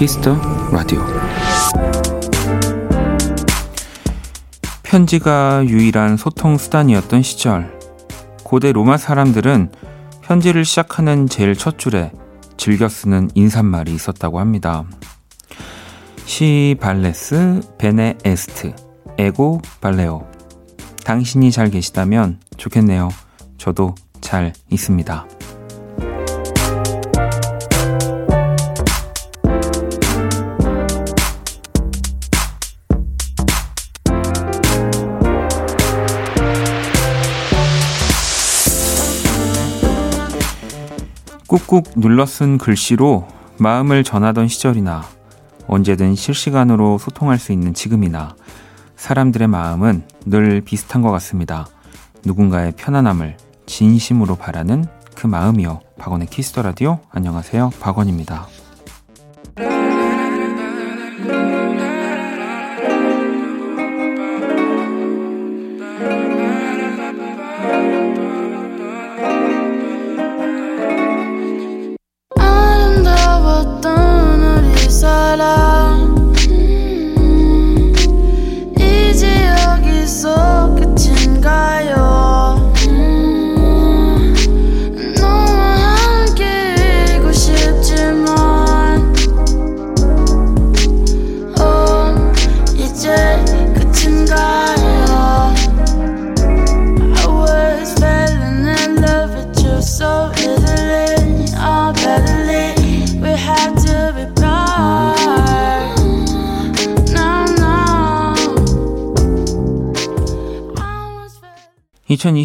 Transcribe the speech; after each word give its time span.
Kiss 0.00 0.19
the 0.19 0.34
Radio 0.72 0.98
편지가 4.82 5.66
유일한 5.66 6.16
소통 6.16 6.56
수단이었던 6.56 7.20
시절 7.20 7.78
고대 8.42 8.72
로마 8.72 8.96
사람들은 8.96 9.70
편지를 10.22 10.64
시작하는 10.64 11.28
제일 11.28 11.54
첫 11.54 11.78
줄에 11.78 12.12
즐겨 12.56 12.88
쓰는 12.88 13.28
인사말이 13.34 13.92
있었다고 13.92 14.40
합니다. 14.40 14.84
Si 16.24 16.78
vales 16.80 17.60
bene 17.76 18.16
est 18.24 18.74
ego 19.18 19.60
valeo 19.82 20.26
당신이 21.04 21.52
잘 21.52 21.68
계시다면 21.68 22.40
좋겠네요. 22.56 23.10
저도 23.58 23.94
잘 24.22 24.54
있습니다. 24.70 25.26
꾹꾹 41.50 41.82
눌러 41.96 42.26
쓴 42.26 42.58
글씨로 42.58 43.26
마음을 43.58 44.04
전하던 44.04 44.46
시절이나 44.46 45.02
언제든 45.66 46.14
실시간으로 46.14 46.98
소통할 46.98 47.40
수 47.40 47.50
있는 47.50 47.74
지금이나 47.74 48.36
사람들의 48.94 49.48
마음은 49.48 50.04
늘 50.26 50.60
비슷한 50.60 51.02
것 51.02 51.10
같습니다. 51.10 51.66
누군가의 52.24 52.74
편안함을 52.76 53.36
진심으로 53.66 54.36
바라는 54.36 54.84
그 55.16 55.26
마음이요. 55.26 55.80
박원의 55.98 56.28
Kiss 56.28 56.47
the 56.47 56.62
Radio. 56.62 57.00
안녕하세요. 57.10 57.70
박원입니다. 57.80 58.46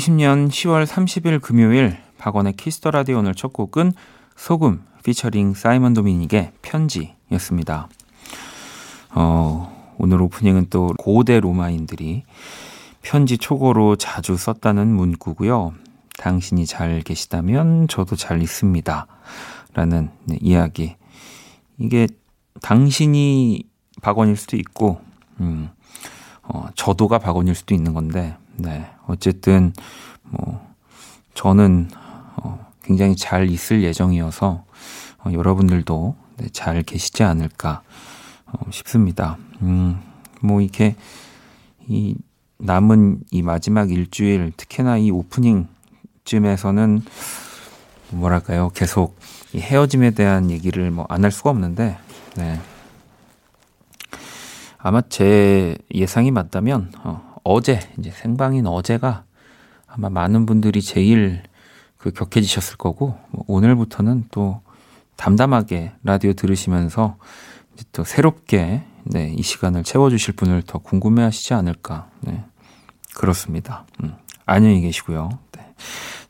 2020년 0.06 0.50
10월 0.50 0.86
30일 0.86 1.42
금요일 1.42 1.98
박원의 2.18 2.54
Kiss 2.54 2.76
the 2.76 2.92
Radio 2.92 3.20
오늘 3.20 3.34
첫 3.34 3.54
곡은 3.54 3.94
소금 4.36 4.84
피처링 5.04 5.54
사이먼 5.54 5.94
도미닉의 5.94 6.54
편지였습니다. 6.62 7.90
어, 9.14 9.96
오늘 9.98 10.22
오프닝은 10.22 10.68
또 10.70 10.94
고대 10.98 11.40
로마인들이 11.40 12.24
편지 13.02 13.38
초고로 13.38 13.96
자주 13.96 14.38
썼다는 14.38 14.88
문구고요. 14.88 15.74
당신이 16.18 16.66
잘 16.66 17.02
계시다면 17.02 17.88
저도 17.88 18.16
잘 18.16 18.42
있습니다. 18.42 19.08
라는 19.74 20.10
네, 20.26 20.38
이야기. 20.42 20.96
이게 21.78 22.08
당신이 22.62 23.64
박원일 24.02 24.38
수도 24.38 24.56
있고, 24.58 25.02
음, 25.40 25.70
어, 26.44 26.68
저도가 26.76 27.20
박원일 27.20 27.54
수도 27.56 27.76
있는 27.76 27.94
건데, 27.94 28.38
네. 28.58 28.86
어쨌든, 29.08 29.74
뭐, 30.24 30.66
저는, 31.34 31.90
어, 32.38 32.66
굉장히 32.84 33.16
잘 33.16 33.50
있을 33.50 33.84
예정이어서, 33.84 34.64
어, 35.26 35.32
여러분들도 35.32 36.16
네, 36.38 36.48
잘 36.52 36.84
계시지 36.84 37.24
않을까, 37.24 37.82
어, 38.48 38.72
싶습니다. 38.72 39.38
음, 39.62 40.00
뭐, 40.42 40.62
이렇게, 40.62 40.96
이, 41.88 42.16
남은 42.58 43.20
이 43.32 43.42
마지막 43.42 43.92
일주일, 43.92 44.54
특히나 44.56 44.98
이 44.98 45.12
오프닝쯤에서는, 45.12 47.02
뭐랄까요, 48.12 48.70
계속 48.74 49.18
이 49.54 49.60
헤어짐에 49.60 50.12
대한 50.12 50.50
얘기를 50.52 50.90
뭐 50.92 51.06
안 51.10 51.24
할 51.24 51.32
수가 51.32 51.50
없는데, 51.50 51.98
네. 52.38 52.60
아마 54.78 55.02
제 55.10 55.78
예상이 55.94 56.32
맞다면, 56.32 56.92
어, 57.04 57.25
어제 57.46 57.80
이제 57.98 58.10
생방인 58.10 58.66
어제가 58.66 59.24
아마 59.88 60.10
많은 60.10 60.46
분들이 60.46 60.82
제일 60.82 61.44
그 61.96 62.12
격해지셨을 62.12 62.78
거고 62.78 63.18
뭐 63.30 63.46
오늘부터는 63.48 64.26
또 64.32 64.62
담담하게 65.16 65.94
라디오 66.04 66.34
들으시면서 66.34 67.18
또 67.92 68.04
새롭게 68.04 68.84
네, 69.04 69.34
이 69.38 69.42
시간을 69.44 69.84
채워주실 69.84 70.34
분을 70.36 70.64
더 70.64 70.80
궁금해하시지 70.80 71.54
않을까. 71.54 72.10
네, 72.22 72.44
그렇습니다. 73.16 73.86
음, 74.04 74.16
안녕히 74.48 74.82
계시고요. 74.82 75.30
네. 75.52 75.74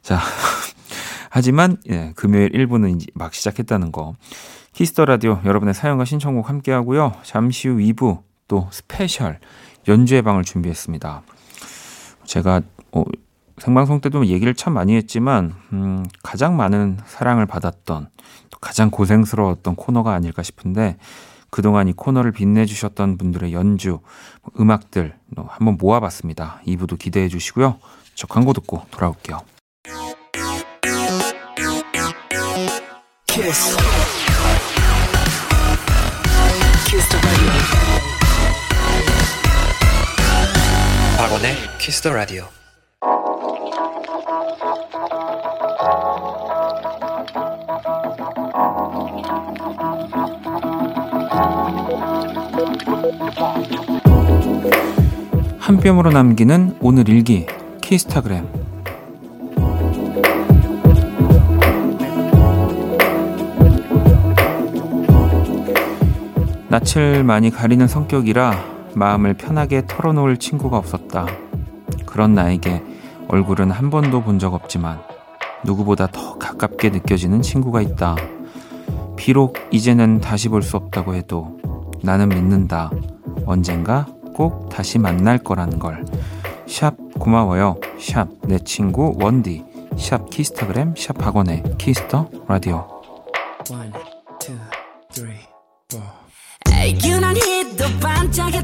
자, 0.01 0.19
하지만 1.31 1.77
예, 1.89 2.11
금요일 2.17 2.51
1부는 2.51 2.97
이제 2.97 3.07
막 3.13 3.33
시작했다는 3.33 3.93
거. 3.93 4.15
Kiss 4.73 4.92
the 4.92 5.05
Radio 5.05 5.39
여러분의 5.45 5.73
사연과 5.73 6.03
신청곡 6.03 6.49
함께 6.49 6.73
하고요. 6.73 7.13
잠시 7.23 7.69
후 7.69 7.77
2부 7.77 8.23
또 8.49 8.67
스페셜 8.71 9.39
연주회 9.88 10.22
방을 10.22 10.44
준비했습니다. 10.44 11.22
제가 12.25 12.62
어, 12.91 13.03
생방송 13.57 14.01
때도 14.01 14.25
얘기를 14.28 14.53
참 14.53 14.73
많이 14.73 14.96
했지만 14.96 15.53
음, 15.73 16.06
가장 16.23 16.57
많은 16.57 16.97
사랑을 17.06 17.46
받았던 17.46 18.09
또 18.50 18.59
가장 18.59 18.90
고생스러웠던 18.90 19.75
코너가 19.75 20.13
아닐까 20.13 20.44
싶은데 20.44 20.97
그동안 21.50 21.88
이 21.88 21.94
코너를 21.94 22.34
빛내주셨던 22.34 23.18
분들의 23.18 23.53
연주, 23.53 24.00
음악들 24.59 25.16
한번 25.47 25.78
모아봤습니다. 25.79 26.62
2부도 26.67 27.00
기대해 27.00 27.29
주시고요. 27.29 27.78
저 28.13 28.28
광고 28.28 28.52
듣고 28.52 28.85
돌아올게요. 28.91 29.40
키스. 33.28 33.78
키스 36.88 38.04
박원의 41.25 41.55
키스 41.79 42.03
더 42.03 42.13
라디오. 42.13 42.43
한 55.57 55.77
뼘으로 55.77 56.11
남기는 56.11 56.77
오늘 56.79 57.09
일기 57.09 57.47
키스타그램 57.81 58.47
낯을 66.69 67.23
많이 67.23 67.49
가리는 67.49 67.87
성격이라 67.87 68.74
마음을 68.95 69.33
편하게 69.33 69.85
털어놓을 69.85 70.37
친구가 70.37 70.77
없었다. 70.77 71.27
그런 72.05 72.33
나에게 72.33 72.81
얼굴은 73.27 73.71
한 73.71 73.89
번도 73.89 74.21
본 74.23 74.39
적 74.39 74.53
없지만 74.53 74.99
누구보다 75.63 76.07
더 76.07 76.37
가깝게 76.37 76.89
느껴지는 76.89 77.41
친구가 77.41 77.81
있다. 77.81 78.15
비록 79.15 79.57
이제는 79.71 80.21
다시 80.21 80.49
볼 80.49 80.61
수 80.61 80.77
없다고 80.77 81.15
해도 81.15 81.57
나는 82.03 82.29
믿는다. 82.29 82.91
언젠가 83.45 84.05
꼭 84.33 84.69
다시 84.69 84.99
만날 84.99 85.37
거라는 85.39 85.79
걸. 85.79 86.05
샵 86.67 86.95
고마워요. 87.17 87.77
샵 87.99 88.27
내 88.43 88.59
친구 88.59 89.15
원디. 89.19 89.63
샵 89.97 90.29
키스타그램 90.29 90.93
샵 90.97 91.25
박원의 91.25 91.63
Kiss 91.78 92.07
the 92.07 92.29
Radio. 92.47 92.94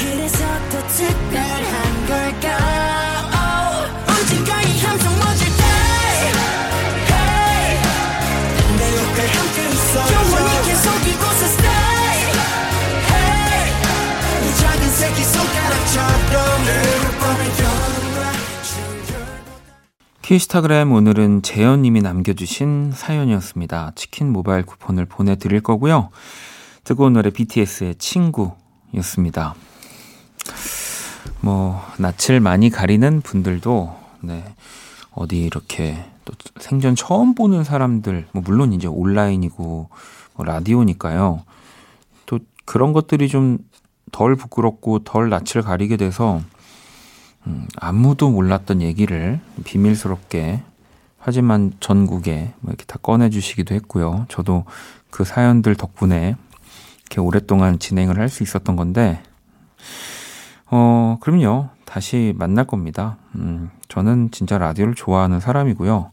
그래서 0.00 0.44
더 0.70 0.86
특별한 0.86 2.06
걸까 2.06 2.48
이 4.62 4.80
함성 4.80 5.18
멎을 5.18 5.48
키스타그램 20.22 20.92
오늘은 20.92 21.42
재현님이 21.42 22.02
남겨주신 22.02 22.92
사연이었습니다. 22.94 23.92
치킨 23.96 24.30
모바일 24.30 24.62
쿠폰을 24.64 25.06
보내드릴 25.06 25.62
거고요. 25.62 26.10
뜨거운 26.84 27.14
노래 27.14 27.30
BTS의 27.30 27.94
친구였습니다. 27.96 29.54
뭐 31.48 31.82
낯을 31.98 32.40
많이 32.40 32.68
가리는 32.68 33.22
분들도 33.22 33.96
네, 34.20 34.44
어디 35.12 35.42
이렇게 35.42 36.04
또 36.26 36.34
생전 36.60 36.94
처음 36.94 37.34
보는 37.34 37.64
사람들 37.64 38.26
뭐 38.32 38.42
물론 38.44 38.74
이제 38.74 38.86
온라인이고 38.86 39.88
뭐 40.34 40.44
라디오니까요. 40.44 41.42
또 42.26 42.38
그런 42.66 42.92
것들이 42.92 43.28
좀 43.28 43.58
덜 44.12 44.36
부끄럽고 44.36 45.00
덜 45.00 45.28
낯을 45.28 45.62
가리게 45.62 45.96
돼서 45.96 46.40
음, 47.46 47.66
아무도 47.76 48.30
몰랐던 48.30 48.82
얘기를 48.82 49.40
비밀스럽게 49.64 50.62
하지만 51.18 51.72
전국에 51.80 52.52
뭐 52.60 52.70
이렇게 52.70 52.84
다 52.84 52.98
꺼내주시기도 53.02 53.74
했고요. 53.74 54.26
저도 54.28 54.64
그 55.10 55.24
사연들 55.24 55.74
덕분에 55.74 56.36
이렇게 57.00 57.20
오랫동안 57.20 57.78
진행을 57.78 58.18
할 58.18 58.28
수 58.28 58.42
있었던 58.42 58.76
건데, 58.76 59.22
어, 60.70 61.16
그럼요. 61.20 61.68
다시 61.84 62.34
만날 62.36 62.66
겁니다. 62.66 63.16
음, 63.36 63.70
저는 63.88 64.30
진짜 64.30 64.58
라디오를 64.58 64.94
좋아하는 64.94 65.40
사람이고요. 65.40 66.10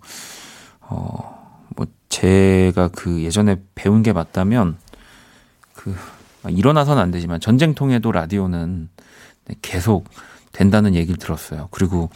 어, 0.82 1.66
뭐, 1.76 1.86
제가 2.10 2.90
그 2.90 3.24
예전에 3.24 3.58
배운 3.76 4.02
게 4.02 4.14
맞다면, 4.14 4.78
그, 5.74 5.94
일어나서는 6.48 7.02
안 7.02 7.12
되지만 7.12 7.40
전쟁통에도 7.40 8.12
라디오는 8.12 8.90
계속 9.62 10.06
된다는 10.52 10.96
얘기를 10.96 11.18
들었어요. 11.18 11.68
그리고 11.72 12.10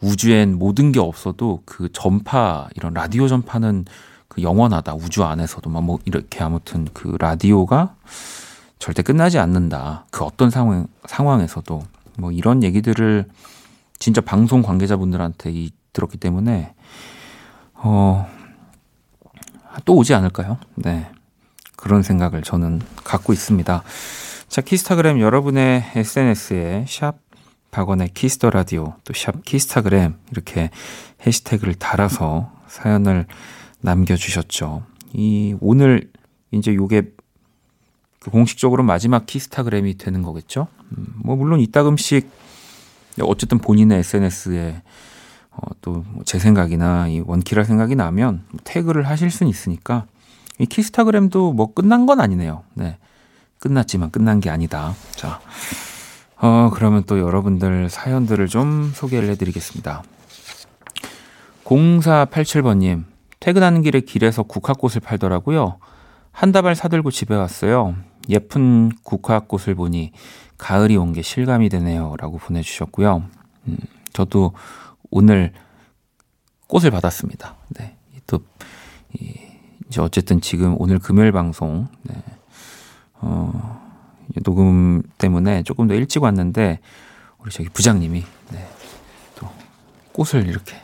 우주엔 0.00 0.56
모든 0.58 0.92
게 0.92 1.00
없어도 1.00 1.62
그 1.64 1.88
전파 1.92 2.68
이런 2.76 2.94
라디오 2.94 3.26
전파는 3.26 3.84
그 4.28 4.42
영원하다. 4.42 4.94
우주 4.94 5.24
안에서도 5.24 5.68
막 5.70 5.82
뭐 5.82 5.98
이렇게 6.04 6.42
아무튼 6.42 6.86
그 6.94 7.16
라디오가 7.18 7.94
절대 8.78 9.02
끝나지 9.02 9.38
않는다. 9.38 10.06
그 10.10 10.24
어떤 10.24 10.50
상황 10.50 10.86
상황에서도 11.06 11.82
뭐 12.18 12.32
이런 12.32 12.62
얘기들을 12.62 13.26
진짜 13.98 14.20
방송 14.20 14.62
관계자분들한테 14.62 15.50
이, 15.52 15.70
들었기 15.92 16.18
때문에 16.18 16.74
어 17.74 18.26
또 19.84 19.96
오지 19.96 20.14
않을까요? 20.14 20.58
네. 20.74 21.10
그런 21.76 22.02
생각을 22.02 22.42
저는 22.42 22.80
갖고 23.04 23.32
있습니다. 23.32 23.82
자, 24.48 24.60
키스타그램 24.60 25.20
여러분의 25.20 25.84
SNS에 25.94 26.84
샵 26.88 27.18
박원의 27.70 28.10
Kiss 28.14 28.35
the 28.35 28.50
Radio 28.50 28.94
또 29.04 29.12
샵 29.14 29.44
키스타그램 29.44 30.16
이렇게 30.32 30.70
해시태그를 31.26 31.74
달아서 31.74 32.50
사연을 32.66 33.26
남겨주셨죠. 33.80 34.82
이 35.12 35.54
오늘 35.60 36.10
이제 36.50 36.74
요게 36.74 37.02
그 37.02 37.12
공식적으로 38.30 38.82
마지막 38.82 39.26
키스타그램이 39.26 39.96
되는 39.96 40.22
거겠죠. 40.22 40.68
음, 40.96 41.06
뭐 41.22 41.36
물론 41.36 41.60
이따금씩 41.60 42.28
어쨌든 43.22 43.58
본인의 43.58 43.98
SNS에 44.00 44.82
어, 45.50 45.60
또제 45.80 46.38
생각이나 46.38 47.08
이 47.08 47.20
원키라 47.20 47.64
생각이 47.64 47.96
나면 47.96 48.44
태그를 48.64 49.08
하실 49.08 49.30
수는 49.30 49.50
있으니까 49.50 50.06
이 50.58 50.66
키스타그램도 50.66 51.52
뭐 51.52 51.72
끝난 51.72 52.06
건 52.06 52.20
아니네요. 52.20 52.62
네. 52.74 52.98
끝났지만 53.58 54.10
끝난 54.10 54.40
게 54.40 54.50
아니다. 54.50 54.94
자. 55.12 55.40
어, 56.40 56.70
그러면 56.72 57.02
또 57.04 57.18
여러분들 57.18 57.90
사연들을 57.90 58.46
좀 58.46 58.92
소개를 58.94 59.28
해드리겠습니다. 59.30 60.04
0487번님, 61.64 63.04
퇴근하는 63.40 63.82
길에 63.82 64.00
길에서 64.00 64.44
국화꽃을 64.44 65.00
팔더라고요. 65.00 65.78
한 66.32 66.52
다발 66.52 66.74
사들고 66.74 67.10
집에 67.10 67.34
왔어요. 67.34 67.96
예쁜 68.28 68.90
국화꽃을 69.02 69.74
보니 69.74 70.12
가을이 70.58 70.96
온 70.96 71.12
게 71.12 71.22
실감이 71.22 71.68
되네요. 71.68 72.14
라고 72.18 72.38
보내주셨고요. 72.38 73.24
음, 73.68 73.76
저도 74.12 74.52
오늘 75.10 75.52
꽃을 76.66 76.90
받았습니다. 76.90 77.56
네. 77.70 77.96
또, 78.26 78.40
이, 79.18 79.34
이제 79.88 80.00
어쨌든 80.00 80.40
지금 80.40 80.76
오늘 80.78 80.98
금요일 80.98 81.32
방송, 81.32 81.88
네. 82.02 82.14
어, 83.14 83.80
녹음 84.44 85.02
때문에 85.16 85.62
조금 85.62 85.88
더 85.88 85.94
일찍 85.94 86.22
왔는데 86.22 86.80
우리 87.38 87.50
저기 87.50 87.68
부장님이 87.70 88.22
네, 88.52 88.68
또 89.36 89.48
꽃을 90.12 90.46
이렇게 90.46 90.76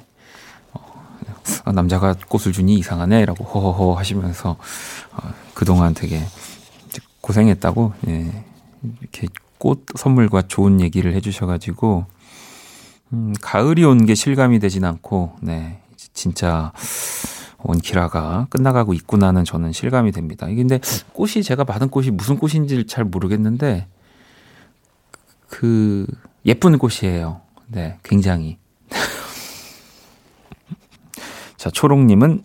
어, 1.64 1.72
남자가 1.72 2.14
꽃을 2.28 2.52
주니 2.52 2.74
이상하네라고 2.76 3.44
허허허 3.44 3.94
하시면서 3.98 4.56
어, 5.12 5.34
그동안 5.54 5.94
되게 5.94 6.22
고생했다고 7.20 7.92
예, 8.08 8.44
이렇게 9.00 9.28
꽃 9.58 9.84
선물과 9.96 10.42
좋은 10.42 10.80
얘기를 10.80 11.14
해주셔가지고 11.14 12.06
음, 13.12 13.32
가을이 13.40 13.84
온 13.84 14.04
게 14.06 14.14
실감이 14.14 14.58
되진 14.58 14.84
않고 14.84 15.36
네 15.40 15.80
진짜 16.12 16.72
원키라가 17.58 18.46
끝나가고 18.50 18.92
있구나는 18.92 19.44
저는 19.44 19.72
실감이 19.72 20.12
됩니다. 20.12 20.46
근데 20.46 20.80
꽃이 21.14 21.42
제가 21.42 21.64
받은 21.64 21.88
꽃이 21.88 22.10
무슨 22.10 22.36
꽃인지 22.38 22.86
잘 22.86 23.04
모르겠는데 23.04 23.86
그 25.48 26.06
예쁜 26.44 26.76
꽃이에요. 26.78 27.40
네, 27.68 27.98
굉장히. 28.02 28.58
자, 31.64 31.70
초롱님은 31.70 32.42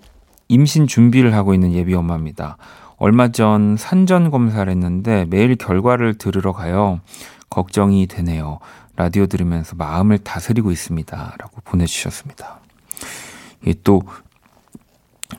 임신 0.47 0.87
준비를 0.87 1.33
하고 1.33 1.53
있는 1.53 1.73
예비 1.73 1.93
엄마입니다. 1.93 2.55
얼마 2.95 3.33
전 3.33 3.75
산전 3.75 4.31
검사를 4.31 4.71
했는데 4.71 5.25
매일 5.25 5.57
결과를 5.57 6.17
들으러 6.17 6.53
가요. 6.53 7.01
걱정이 7.49 8.07
되네요. 8.07 8.59
라디오 8.95 9.25
들으면서 9.25 9.75
마음을 9.75 10.19
다스리고 10.19 10.71
있습니다. 10.71 11.35
라고 11.37 11.61
보내주셨습니다. 11.65 12.61
이게 13.61 13.73
또 13.83 14.03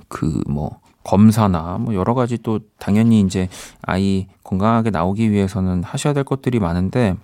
그 0.09 0.43
뭐 0.47 0.81
검사나 1.03 1.79
뭐 1.79 1.95
여러 1.95 2.13
가지 2.13 2.37
또 2.37 2.61
당연히 2.79 3.21
이제 3.21 3.49
아이 3.81 4.27
건강하게 4.45 4.91
나오기 4.91 5.31
위해서는 5.31 5.85
하셔야 5.85 6.13
될 6.13 6.25
것들이 6.25 6.61
많은데 6.61 7.17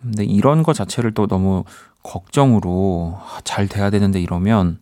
근데 0.00 0.24
이런 0.24 0.62
거 0.62 0.72
자체를 0.72 1.12
또 1.12 1.26
너무 1.26 1.64
걱정으로 2.02 3.18
잘 3.44 3.68
돼야 3.68 3.90
되는데 3.90 4.22
이러면 4.22 4.78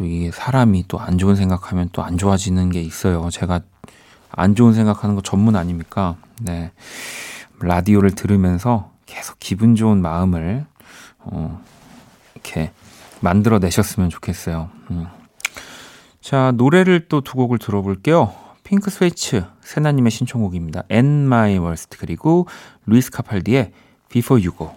또 0.00 0.06
이게 0.06 0.30
사람이 0.30 0.86
또 0.88 0.98
안 0.98 1.18
좋은 1.18 1.36
생각하면 1.36 1.90
또 1.92 2.02
안 2.02 2.16
좋아지는 2.16 2.70
게 2.70 2.80
있어요. 2.80 3.28
제가 3.30 3.60
안 4.30 4.54
좋은 4.54 4.72
생각하는 4.72 5.14
거 5.14 5.20
전문 5.20 5.56
아닙니까? 5.56 6.16
네. 6.40 6.72
라디오를 7.60 8.12
들으면서 8.12 8.90
계속 9.04 9.36
기분 9.38 9.74
좋은 9.74 10.00
마음을 10.00 10.64
어 11.18 11.62
이렇게 12.34 12.72
만들어 13.20 13.58
내셨으면 13.58 14.08
좋겠어요. 14.08 14.70
음. 14.90 15.06
자, 16.22 16.52
노래를 16.56 17.08
또 17.08 17.20
두 17.20 17.34
곡을 17.34 17.58
들어볼게요. 17.58 18.32
핑크 18.64 18.90
스웨츠, 18.90 19.44
세나님의 19.60 20.10
신청곡입니다. 20.10 20.84
And 20.90 21.26
My 21.26 21.58
Worst, 21.58 21.98
그리고 21.98 22.46
루이스 22.86 23.10
카팔디의 23.10 23.72
Before 24.08 24.42
You 24.46 24.56
Go. 24.56 24.70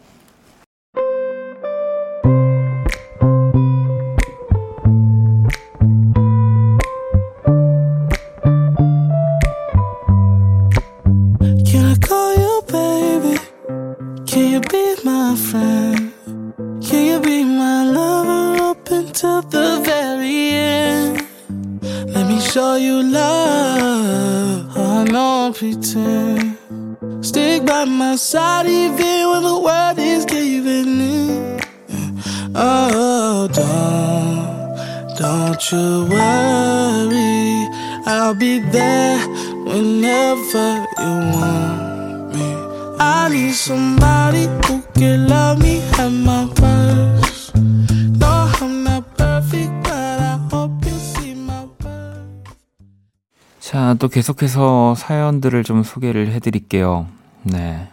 계속해서 54.13 54.93
사연들을 54.93 55.63
좀 55.63 55.81
소개를 55.81 56.31
해드릴게요. 56.33 57.07
네. 57.41 57.89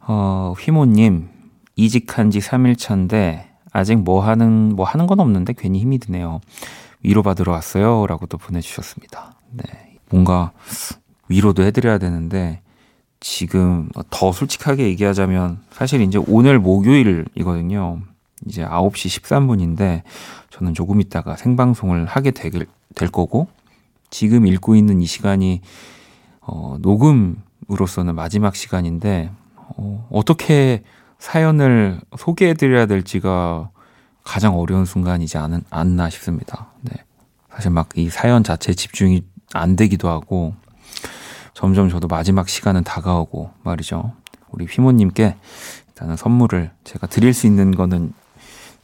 어, 0.00 0.54
휘모님, 0.58 1.28
이직한 1.76 2.30
지 2.30 2.38
3일 2.38 2.78
차인데, 2.78 3.46
아직 3.72 3.96
뭐 3.96 4.22
하는, 4.22 4.74
뭐 4.74 4.86
하는 4.86 5.06
건 5.06 5.20
없는데 5.20 5.52
괜히 5.52 5.80
힘이 5.80 5.98
드네요. 5.98 6.40
위로받으러 7.02 7.52
왔어요. 7.52 8.06
라고 8.06 8.24
또 8.24 8.38
보내주셨습니다. 8.38 9.34
네. 9.50 9.98
뭔가 10.08 10.52
위로도 11.28 11.62
해드려야 11.64 11.98
되는데, 11.98 12.62
지금 13.20 13.90
더 14.08 14.32
솔직하게 14.32 14.84
얘기하자면, 14.84 15.58
사실 15.72 16.00
이제 16.00 16.18
오늘 16.26 16.58
목요일이거든요. 16.58 18.00
이제 18.46 18.64
9시 18.64 19.20
13분인데, 19.20 20.04
저는 20.48 20.72
조금 20.72 21.02
있다가 21.02 21.36
생방송을 21.36 22.06
하게 22.06 22.30
될, 22.30 22.64
될 22.94 23.10
거고, 23.10 23.48
지금 24.16 24.46
읽고 24.46 24.76
있는 24.76 25.02
이 25.02 25.04
시간이, 25.04 25.60
어, 26.40 26.78
녹음으로서는 26.80 28.14
마지막 28.14 28.56
시간인데, 28.56 29.30
어, 29.56 30.08
어떻게 30.10 30.82
사연을 31.18 32.00
소개해드려야 32.16 32.86
될지가 32.86 33.68
가장 34.24 34.58
어려운 34.58 34.86
순간이지 34.86 35.36
않, 35.36 35.62
않나 35.68 36.08
싶습니다. 36.08 36.68
네. 36.80 36.92
사실 37.54 37.70
막 37.70 37.90
이 37.96 38.08
사연 38.08 38.42
자체에 38.42 38.74
집중이 38.74 39.22
안 39.52 39.76
되기도 39.76 40.08
하고, 40.08 40.54
점점 41.52 41.90
저도 41.90 42.08
마지막 42.08 42.48
시간은 42.48 42.84
다가오고 42.84 43.50
말이죠. 43.64 44.14
우리 44.48 44.64
휘모님께 44.64 45.36
일단은 45.88 46.16
선물을 46.16 46.70
제가 46.84 47.06
드릴 47.06 47.34
수 47.34 47.46
있는 47.46 47.70
거는 47.70 48.14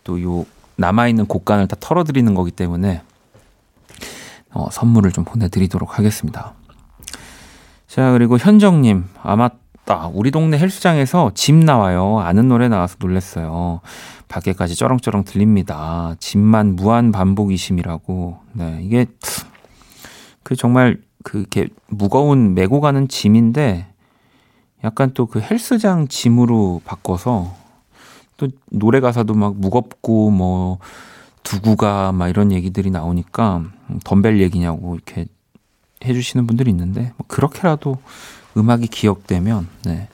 또 0.05 0.21
요 0.23 0.45
남아있는 0.77 1.25
곡간을 1.25 1.69
다 1.69 1.77
털어드리는 1.81 2.35
거기 2.35 2.51
때문에 2.51 3.01
어, 4.53 4.69
선물을 4.71 5.13
좀 5.13 5.25
보내드리도록 5.25 5.99
하겠습니다. 5.99 6.55
자, 7.87 8.13
그리고 8.13 8.39
현정님, 8.39 9.05
아, 9.23 9.37
맞다. 9.37 10.11
우리 10.13 10.31
동네 10.31 10.59
헬스장에서 10.59 11.33
집 11.35 11.55
나와요. 11.55 12.21
아는 12.21 12.49
노래 12.49 12.69
나와서 12.69 12.97
놀랬어요. 12.99 13.81
밖에까지 14.29 14.77
쩌렁쩌렁 14.77 15.25
들립니다. 15.25 16.15
집만 16.19 16.77
무한 16.77 17.13
반복이심이라고. 17.13 18.39
네, 18.53 18.81
이게, 18.83 19.07
그 20.43 20.57
정말 20.57 21.01
그게 21.23 21.69
무거운 21.87 22.55
메고 22.55 22.81
가는 22.81 23.07
짐인데 23.09 23.87
약간 24.85 25.13
또 25.15 25.27
그 25.27 25.41
헬스장 25.41 26.09
짐으로 26.09 26.81
바꿔서 26.85 27.55
또 28.37 28.49
노래 28.71 28.99
가사도 29.01 29.35
막 29.35 29.55
무겁고 29.57 30.31
뭐 30.31 30.79
두구가 31.43 32.13
막 32.13 32.29
이런 32.29 32.53
얘기들이 32.53 32.91
나오니까 32.91 33.65
덤벨 34.05 34.41
얘기냐고 34.41 34.95
이렇게 34.95 35.27
해주시는 36.05 36.47
분들이 36.47 36.71
있는데 36.71 37.13
뭐 37.17 37.27
그렇게라도 37.27 37.99
음악이 38.57 38.89
기억되면 38.89 39.69
네 39.85 40.09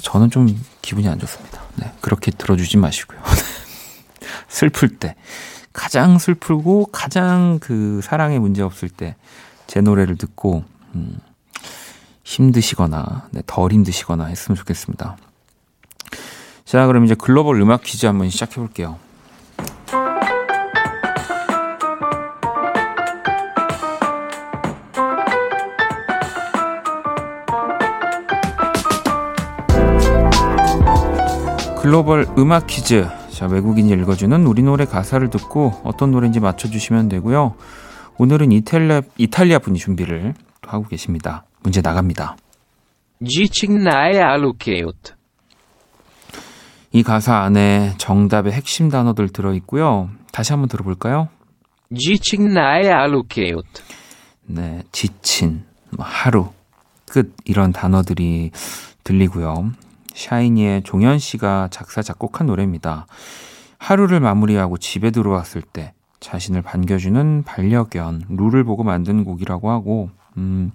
저는 0.00 0.30
좀 0.30 0.48
기분이 0.82 1.08
안 1.08 1.18
좋습니다. 1.18 1.62
네 1.76 1.92
그렇게 2.00 2.30
들어주지 2.30 2.76
마시고요. 2.76 3.20
슬플 4.48 4.98
때 4.98 5.14
가장 5.72 6.18
슬프고 6.18 6.86
가장 6.86 7.58
그 7.60 8.00
사랑에 8.02 8.38
문제 8.38 8.62
없을 8.62 8.88
때 8.88 9.16
제 9.72 9.80
노래를 9.80 10.16
듣고 10.16 10.64
음, 10.94 11.18
힘드시거나 12.24 13.28
네, 13.30 13.42
덜 13.46 13.72
힘드시거나 13.72 14.26
했으면 14.26 14.54
좋겠습니다. 14.56 15.16
자 16.66 16.86
그럼 16.86 17.06
이제 17.06 17.14
글로벌 17.14 17.58
음악 17.58 17.82
퀴즈 17.82 18.04
한번 18.04 18.28
시작해 18.28 18.56
볼게요. 18.56 18.98
글로벌 31.82 32.28
음악 32.38 32.68
퀴즈. 32.68 33.08
자, 33.32 33.46
외국인이 33.46 33.90
읽어주는 33.90 34.46
우리 34.46 34.62
노래 34.62 34.84
가사를 34.84 35.28
듣고 35.30 35.80
어떤 35.82 36.12
노래인지 36.12 36.38
맞춰주시면 36.38 37.08
되고요. 37.08 37.56
오늘은 38.18 38.52
이탈리아, 38.52 39.02
이탈리아 39.18 39.58
분이 39.58 39.80
준비를 39.80 40.34
하고 40.62 40.86
계십니다. 40.86 41.44
문제 41.64 41.80
나갑니다. 41.80 42.36
이 46.92 47.02
가사 47.02 47.38
안에 47.38 47.94
정답의 47.98 48.52
핵심 48.52 48.88
단어들 48.88 49.30
들어있고요. 49.30 50.08
다시 50.30 50.52
한번 50.52 50.68
들어볼까요? 50.68 51.30
네, 54.46 54.84
지친, 54.92 55.64
뭐 55.96 56.06
하루, 56.06 56.50
끝 57.10 57.34
이런 57.44 57.72
단어들이 57.72 58.52
들리고요. 59.02 59.72
샤이니의 60.14 60.82
종현 60.82 61.18
씨가 61.18 61.68
작사 61.70 62.02
작곡한 62.02 62.46
노래입니다. 62.46 63.06
하루를 63.78 64.20
마무리하고 64.20 64.78
집에 64.78 65.10
들어왔을 65.10 65.62
때 65.62 65.92
자신을 66.20 66.62
반겨주는 66.62 67.42
반려견 67.44 68.26
룰을 68.28 68.64
보고 68.64 68.84
만든 68.84 69.24
곡이라고 69.24 69.70
하고 69.70 70.10
음, 70.36 70.72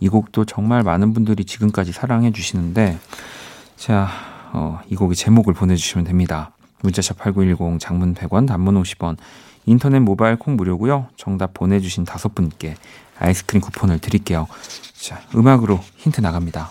이 0.00 0.08
곡도 0.08 0.44
정말 0.44 0.82
많은 0.82 1.12
분들이 1.12 1.44
지금까지 1.44 1.92
사랑해 1.92 2.30
주시는데 2.30 2.98
자, 3.76 4.08
어, 4.52 4.80
이 4.88 4.94
곡의 4.94 5.16
제목을 5.16 5.52
보내주시면 5.52 6.04
됩니다. 6.04 6.52
문자샵 6.82 7.18
8910 7.18 7.80
장문 7.80 8.14
100원 8.14 8.46
단문 8.46 8.80
50원 8.82 9.16
인터넷 9.66 9.98
모바일 10.00 10.36
콩 10.36 10.56
무료고요. 10.56 11.08
정답 11.16 11.54
보내주신 11.54 12.04
다섯 12.04 12.34
분께 12.34 12.76
아이스크림 13.18 13.60
쿠폰을 13.60 13.98
드릴게요. 13.98 14.46
자, 14.94 15.20
음악으로 15.34 15.80
힌트 15.96 16.20
나갑니다. 16.20 16.70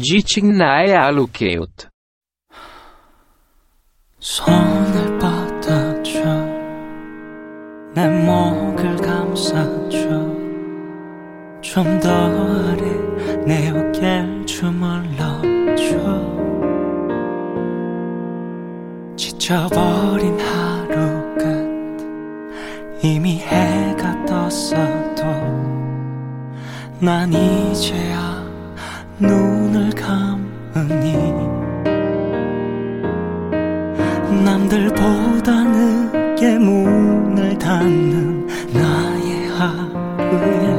Dicignae 0.00 0.92
alukeut. 0.94 1.88
손을 4.20 5.18
뻗어줘. 5.18 6.20
내 7.94 8.06
목을 8.08 8.96
감싸줘. 8.96 10.36
좀 11.62 12.00
더 12.00 12.10
아래 12.10 12.82
내 13.46 13.70
어깨를 13.70 14.44
주물러줘. 14.44 15.96
지쳐버린 19.16 20.38
하루 20.38 21.36
끝. 21.38 21.44
이미 23.02 23.38
해가 23.38 24.26
떴어도 24.26 25.24
난 27.00 27.32
이제야 27.32 28.35
눈을 29.18 29.90
감으니 29.90 31.14
남들보다 34.44 35.64
늦게 35.64 36.58
문을 36.58 37.56
닫는 37.58 38.46
나의 38.74 39.48
하루에 39.48 40.74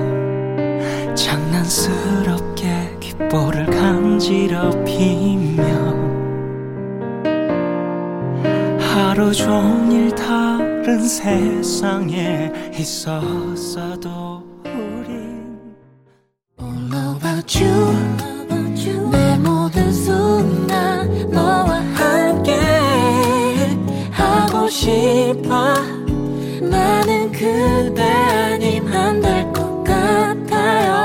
장난스럽게 1.15 2.97
귓볼을 2.99 3.65
간지럽히며 3.65 5.63
하루 8.79 9.33
종일 9.33 10.13
다른 10.13 10.99
세상에 10.99 12.51
있었어도 12.77 14.36
그대 27.37 28.01
아님 28.01 28.87
안 28.87 29.21
될 29.21 29.53
것 29.53 29.83
같아요 29.83 30.97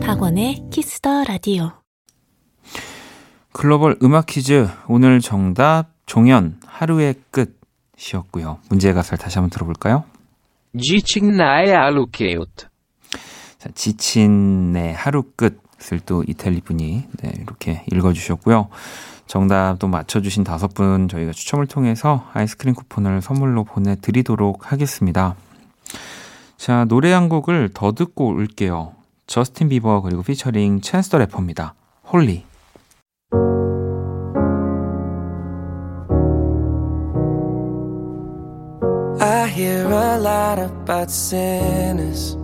박원의 0.00 0.64
Kiss 0.70 1.01
the 1.01 1.24
Radio. 1.24 1.72
글로벌 3.52 3.96
음악 4.02 4.26
퀴즈 4.26 4.68
오늘 4.88 5.20
정답 5.20 5.86
종현 6.06 6.60
하루의 6.66 7.14
끝이었고요. 7.30 8.58
문제의 8.68 8.94
가사를 8.94 9.18
다시 9.18 9.38
한번 9.38 9.50
들어볼까요? 9.50 10.04
지친 10.76 11.35
내 11.35 11.70
하루 11.72 12.10
끝. 12.10 12.66
자, 13.58 13.68
지친 13.74 14.72
내 14.72 14.92
하루 14.92 15.22
끝 15.36 15.62
또 16.06 16.24
이탈리아 16.26 16.60
분이 16.60 17.04
네, 17.22 17.32
이렇게 17.40 17.84
읽어주셨고요. 17.92 18.68
정답 19.26 19.78
또 19.78 19.88
맞춰주신 19.88 20.44
다섯 20.44 20.74
분 20.74 21.08
저희가 21.08 21.32
추첨을 21.32 21.66
통해서 21.66 22.28
아이스크림 22.34 22.74
쿠폰을 22.74 23.22
선물로 23.22 23.64
보내드리도록 23.64 24.70
하겠습니다. 24.72 25.34
자, 26.56 26.84
노래 26.86 27.12
한 27.12 27.28
곡을 27.28 27.70
더 27.74 27.92
듣고 27.92 28.28
올게요. 28.28 28.92
저스틴 29.26 29.68
비버 29.70 30.02
그리고 30.02 30.22
피처링 30.22 30.80
챈스 30.80 31.10
더 31.10 31.18
래퍼입니다. 31.18 31.74
홀리. 32.12 32.44
I 39.20 39.48
hear 39.48 39.86
a 39.86 40.18
lot 40.18 40.58
about 40.60 41.10
sinners. 41.10 42.43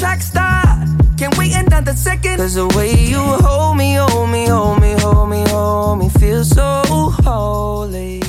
track 0.00 0.22
star. 0.22 0.64
Can't 1.18 1.36
wait 1.36 1.54
another 1.54 1.92
second. 1.92 2.38
Cause 2.38 2.54
the 2.54 2.66
way 2.74 2.90
you 2.96 3.20
hold 3.20 3.76
me, 3.76 4.00
hold 4.00 4.30
me, 4.30 4.48
hold 4.48 4.80
me, 4.80 4.96
hold 4.98 5.28
me, 5.28 5.44
hold 5.52 5.98
me, 6.00 6.08
feel 6.08 6.40
so 6.40 6.82
holy. 7.22 8.20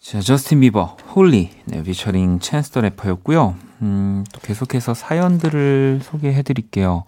자, 0.00 0.20
저스틴 0.20 0.60
비버, 0.60 0.96
Holy, 1.16 1.50
네, 1.64 1.82
피처링 1.82 2.38
챈스 2.38 2.72
더 2.72 2.80
래퍼였고요. 2.82 3.56
음, 3.82 4.24
또 4.32 4.40
계속해서 4.40 4.94
사연들을 4.94 6.00
소개해 6.04 6.42
드릴게요. 6.42 7.02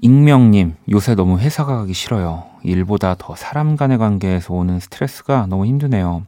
익명님, 0.00 0.76
요새 0.90 1.16
너무 1.16 1.40
회사가 1.40 1.78
가기 1.78 1.94
싫어요. 1.94 2.44
일보다 2.62 3.16
더 3.18 3.34
사람 3.34 3.76
간의 3.76 3.98
관계에서 3.98 4.54
오는 4.54 4.78
스트레스가 4.78 5.46
너무 5.48 5.66
힘드네요. 5.66 6.24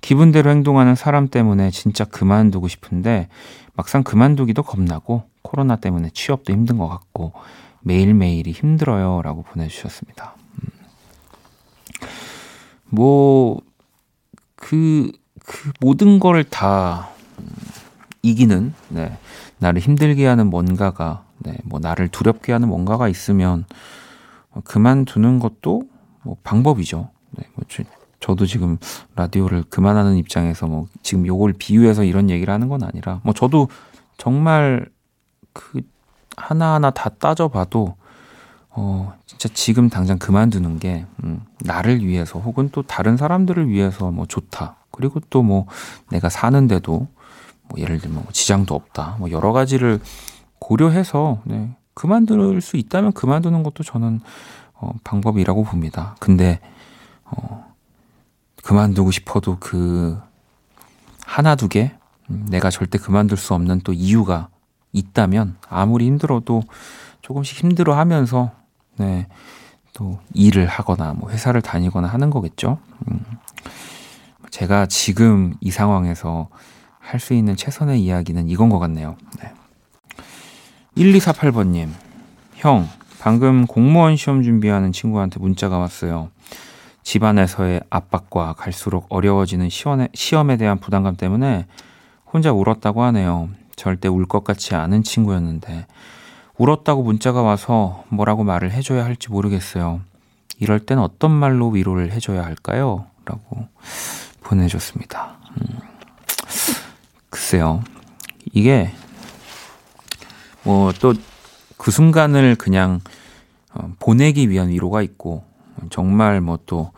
기분대로 0.00 0.50
행동하는 0.50 0.94
사람 0.94 1.28
때문에 1.28 1.70
진짜 1.70 2.04
그만두고 2.04 2.68
싶은데 2.68 3.28
막상 3.74 4.02
그만두기도 4.02 4.62
겁나고 4.62 5.24
코로나 5.42 5.76
때문에 5.76 6.10
취업도 6.12 6.52
힘든 6.52 6.78
것 6.78 6.88
같고 6.88 7.32
매일매일이 7.80 8.52
힘들어요. 8.52 9.22
라고 9.22 9.42
보내주셨습니다. 9.42 10.34
음. 10.62 10.68
뭐, 12.90 13.60
그, 14.56 15.10
그 15.44 15.72
모든 15.80 16.18
걸 16.18 16.44
다 16.44 17.08
이기는, 18.22 18.74
네, 18.88 19.16
나를 19.58 19.80
힘들게 19.80 20.26
하는 20.26 20.48
뭔가가, 20.48 21.24
네, 21.38 21.56
뭐 21.64 21.78
나를 21.80 22.08
두렵게 22.08 22.52
하는 22.52 22.68
뭔가가 22.68 23.08
있으면 23.08 23.64
그만두는 24.64 25.38
것도 25.38 25.82
뭐 26.22 26.36
방법이죠. 26.42 27.10
네, 27.30 27.44
뭐 27.54 27.64
저, 28.28 28.32
저도 28.32 28.46
지금 28.46 28.78
라디오를 29.16 29.64
그만하는 29.70 30.16
입장에서 30.16 30.66
뭐 30.66 30.86
지금 31.02 31.26
요걸 31.26 31.54
비유해서 31.54 32.04
이런 32.04 32.28
얘기를 32.30 32.52
하는 32.52 32.68
건 32.68 32.82
아니라 32.82 33.20
뭐 33.24 33.32
저도 33.32 33.68
정말 34.18 34.86
그 35.54 35.80
하나하나 36.36 36.90
다 36.90 37.08
따져봐도 37.08 37.96
어 38.70 39.12
진짜 39.26 39.48
지금 39.54 39.88
당장 39.88 40.18
그만두는 40.18 40.78
게 40.78 41.06
음, 41.24 41.40
나를 41.64 42.04
위해서 42.04 42.38
혹은 42.38 42.68
또 42.70 42.82
다른 42.82 43.16
사람들을 43.16 43.68
위해서 43.68 44.10
뭐 44.10 44.26
좋다. 44.26 44.76
그리고 44.90 45.20
또 45.30 45.42
뭐 45.42 45.66
내가 46.10 46.28
사는데도 46.28 47.08
뭐 47.68 47.80
예를 47.80 47.98
들면 47.98 48.22
뭐 48.24 48.32
지장도 48.32 48.74
없다. 48.74 49.16
뭐 49.18 49.30
여러 49.30 49.52
가지를 49.52 50.00
고려해서 50.58 51.40
네, 51.44 51.74
그만둘 51.94 52.60
수 52.60 52.76
있다면 52.76 53.12
그만두는 53.12 53.62
것도 53.62 53.84
저는 53.84 54.20
어, 54.74 54.92
방법이라고 55.04 55.64
봅니다. 55.64 56.16
근데 56.20 56.60
어, 57.24 57.67
그만두고 58.68 59.10
싶어도 59.12 59.56
그 59.58 60.20
하나 61.24 61.56
두 61.56 61.68
개, 61.68 61.92
음, 62.28 62.46
내가 62.50 62.68
절대 62.68 62.98
그만둘 62.98 63.38
수 63.38 63.54
없는 63.54 63.80
또 63.82 63.94
이유가 63.94 64.50
있다면 64.92 65.56
아무리 65.70 66.04
힘들어도 66.04 66.62
조금씩 67.22 67.64
힘들어 67.64 67.96
하면서 67.96 68.52
네, 68.98 69.26
또 69.94 70.20
일을 70.34 70.66
하거나 70.66 71.14
뭐 71.14 71.30
회사를 71.30 71.62
다니거나 71.62 72.08
하는 72.08 72.28
거겠죠. 72.28 72.78
음, 73.10 73.24
제가 74.50 74.84
지금 74.84 75.54
이 75.62 75.70
상황에서 75.70 76.50
할 76.98 77.20
수 77.20 77.32
있는 77.32 77.56
최선의 77.56 78.02
이야기는 78.04 78.50
이건 78.50 78.68
것 78.68 78.78
같네요. 78.78 79.16
네. 79.40 79.50
1248번님, 80.94 81.88
형, 82.56 82.86
방금 83.18 83.66
공무원 83.66 84.16
시험 84.16 84.42
준비하는 84.42 84.92
친구한테 84.92 85.40
문자가 85.40 85.78
왔어요. 85.78 86.28
집안에서의 87.02 87.80
압박과 87.90 88.54
갈수록 88.54 89.06
어려워지는 89.08 89.68
시험에, 89.70 90.08
시험에 90.14 90.56
대한 90.56 90.78
부담감 90.78 91.16
때문에 91.16 91.66
혼자 92.32 92.52
울었다고 92.52 93.02
하네요. 93.04 93.48
절대 93.76 94.08
울 94.08 94.26
것 94.26 94.44
같지 94.44 94.74
않은 94.74 95.02
친구였는데 95.04 95.86
울었다고 96.58 97.02
문자가 97.02 97.42
와서 97.42 98.04
뭐라고 98.08 98.44
말을 98.44 98.72
해줘야 98.72 99.04
할지 99.04 99.30
모르겠어요. 99.30 100.00
이럴 100.58 100.80
땐 100.80 100.98
어떤 100.98 101.30
말로 101.30 101.68
위로를 101.70 102.10
해줘야 102.10 102.44
할까요? 102.44 103.06
라고 103.24 103.68
보내줬습니다. 104.42 105.36
음, 105.60 105.78
글쎄요. 107.30 107.82
이게 108.52 108.90
뭐 110.64 110.92
또 110.92 111.14
그 111.78 111.90
순간을 111.92 112.56
그냥 112.56 113.00
어, 113.72 113.92
보내기 114.00 114.50
위한 114.50 114.68
위로가 114.68 115.00
있고 115.02 115.44
정말 115.90 116.40
뭐 116.40 116.58
또 116.66 116.92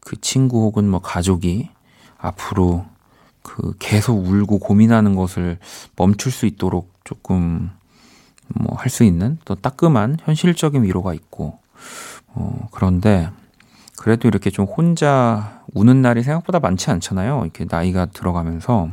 그 0.00 0.20
친구 0.20 0.62
혹은 0.64 0.88
뭐 0.88 1.00
가족이 1.00 1.70
앞으로 2.18 2.84
그 3.42 3.74
계속 3.78 4.14
울고 4.26 4.58
고민하는 4.58 5.14
것을 5.16 5.58
멈출 5.96 6.30
수 6.32 6.46
있도록 6.46 6.92
조금 7.04 7.70
뭐 8.54 8.76
할 8.76 8.90
수 8.90 9.04
있는 9.04 9.38
또 9.44 9.54
따끔한 9.54 10.18
현실적인 10.22 10.82
위로가 10.84 11.14
있고 11.14 11.58
어 12.28 12.68
그런데 12.70 13.30
그래도 13.96 14.28
이렇게 14.28 14.50
좀 14.50 14.66
혼자 14.66 15.62
우는 15.72 16.02
날이 16.02 16.22
생각보다 16.22 16.58
많지 16.60 16.90
않잖아요. 16.90 17.42
이렇게 17.44 17.66
나이가 17.68 18.06
들어가면서 18.06 18.90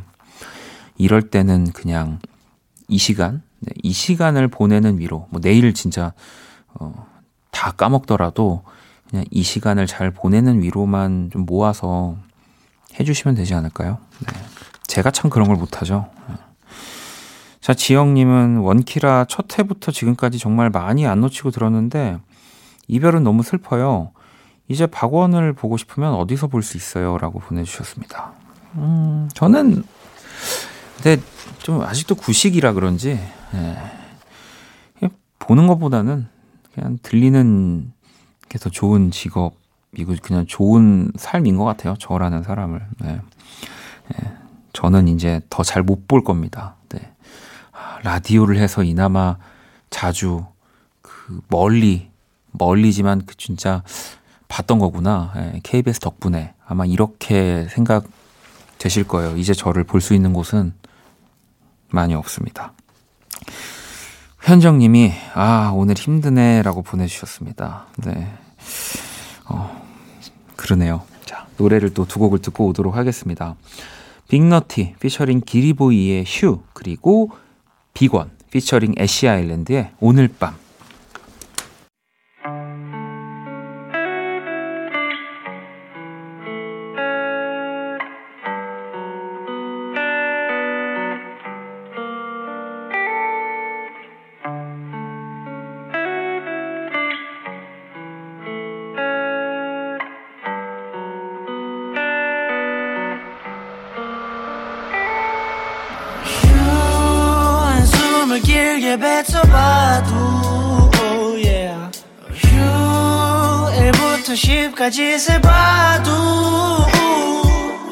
이럴 0.98 1.24
때는 1.24 1.72
그냥 1.74 2.20
이 2.88 2.98
시간, 2.98 3.42
네, 3.60 3.74
이 3.84 3.92
시간을 3.92 4.48
보내는 4.50 5.00
위로. 5.00 5.28
뭐 5.32 5.42
내일 5.42 5.74
진짜 5.74 6.14
어, 6.74 7.08
다 7.52 7.72
까먹더라도 7.72 8.64
그냥 9.12 9.26
이 9.30 9.44
시간을 9.44 9.86
잘 9.88 10.10
보내는 10.12 10.62
위로만 10.64 11.30
좀 11.32 11.46
모아서 11.46 12.16
해주시면 13.00 13.36
되지 13.36 13.54
않을까요? 13.54 13.98
네. 14.26 14.42
제가 14.88 15.12
참 15.12 15.30
그런 15.30 15.48
걸 15.48 15.58
못하죠. 15.58 16.10
네. 16.28 16.36
자, 17.60 17.74
지영님은 17.74 18.58
원키라 18.58 19.26
첫 19.30 19.60
해부터 19.60 19.92
지금까지 19.92 20.40
정말 20.40 20.70
많이 20.70 21.06
안 21.06 21.22
놓치고 21.22 21.52
들었는데 21.52 22.18
이별은 22.88 23.24
너무 23.24 23.44
슬퍼요. 23.44 24.12
이제 24.68 24.88
박원을 24.88 25.54
보고 25.54 25.78
싶으면 25.78 26.14
어디서 26.14 26.48
볼 26.48 26.64
수 26.64 26.78
있어요? 26.78 27.18
라고 27.18 27.40
보내주셨습니다. 27.40 28.32
음, 28.76 29.30
저는 29.34 29.84
근데 30.96 31.22
좀 31.60 31.82
아직도 31.82 32.16
구식이라 32.16 32.74
그런지 32.74 33.20
예, 33.54 33.78
보는 35.40 35.68
것보다는 35.68 36.28
그냥 36.74 36.98
들리는 37.04 37.92
게더 38.52 38.70
좋은 38.70 39.12
직업이고 39.12 40.16
그냥 40.22 40.46
좋은 40.46 41.10
삶인 41.16 41.56
것 41.56 41.64
같아요. 41.64 41.96
저라는 41.98 42.44
사람을. 42.44 42.86
네. 43.00 43.22
예, 44.14 44.32
저는 44.74 45.08
이제 45.08 45.40
더 45.50 45.64
잘 45.64 45.84
못 45.84 46.06
볼 46.08 46.24
겁니다. 46.26 46.76
네. 46.90 47.14
아, 47.72 48.00
라디오를 48.04 48.58
해서 48.58 48.84
이나마 48.84 49.38
자주 49.90 50.46
그 51.02 51.40
멀리 51.48 52.12
멀리지만 52.52 53.26
그 53.26 53.38
진짜 53.38 53.84
봤던 54.50 54.80
거구나. 54.80 55.32
예, 55.38 55.60
KBS 55.64 56.00
덕분에 56.02 56.54
아마 56.68 56.86
이렇게 56.86 57.68
생각 57.70 58.04
되실 58.80 59.08
거예요. 59.08 59.38
이제 59.38 59.54
저를 59.54 59.86
볼 59.86 60.02
수 60.02 60.14
있는 60.14 60.34
곳은 60.34 60.74
많이 61.90 62.14
없습니다. 62.16 62.74
현정님이 64.42 65.14
아 65.36 65.72
오늘 65.74 65.96
힘드네라고 65.96 66.82
보내주셨습니다. 66.82 67.86
네, 68.04 68.34
어 69.46 69.86
그러네요. 70.56 71.04
자 71.26 71.48
노래를 71.58 71.94
또 71.94 72.06
두 72.06 72.20
곡을 72.20 72.40
듣고 72.40 72.68
오도록 72.68 72.96
하겠습니다. 72.96 73.56
빅너티 74.30 74.96
피처링 75.00 75.42
기리보이의 75.46 76.24
휴 76.26 76.62
그리고 76.74 77.32
비건 77.94 78.32
피처링 78.52 78.96
애쉬 78.98 79.28
아일랜드의 79.28 79.92
오늘 80.00 80.28
밤. 80.28 80.56
숨을 108.32 108.42
길게 108.42 108.98
뱉어봐도 108.98 110.16
oh 111.04 111.46
yeah. 111.46 111.92
휴 112.34 112.48
1부터 113.76 114.34
10까지 114.34 115.20
세봐도 115.20 116.12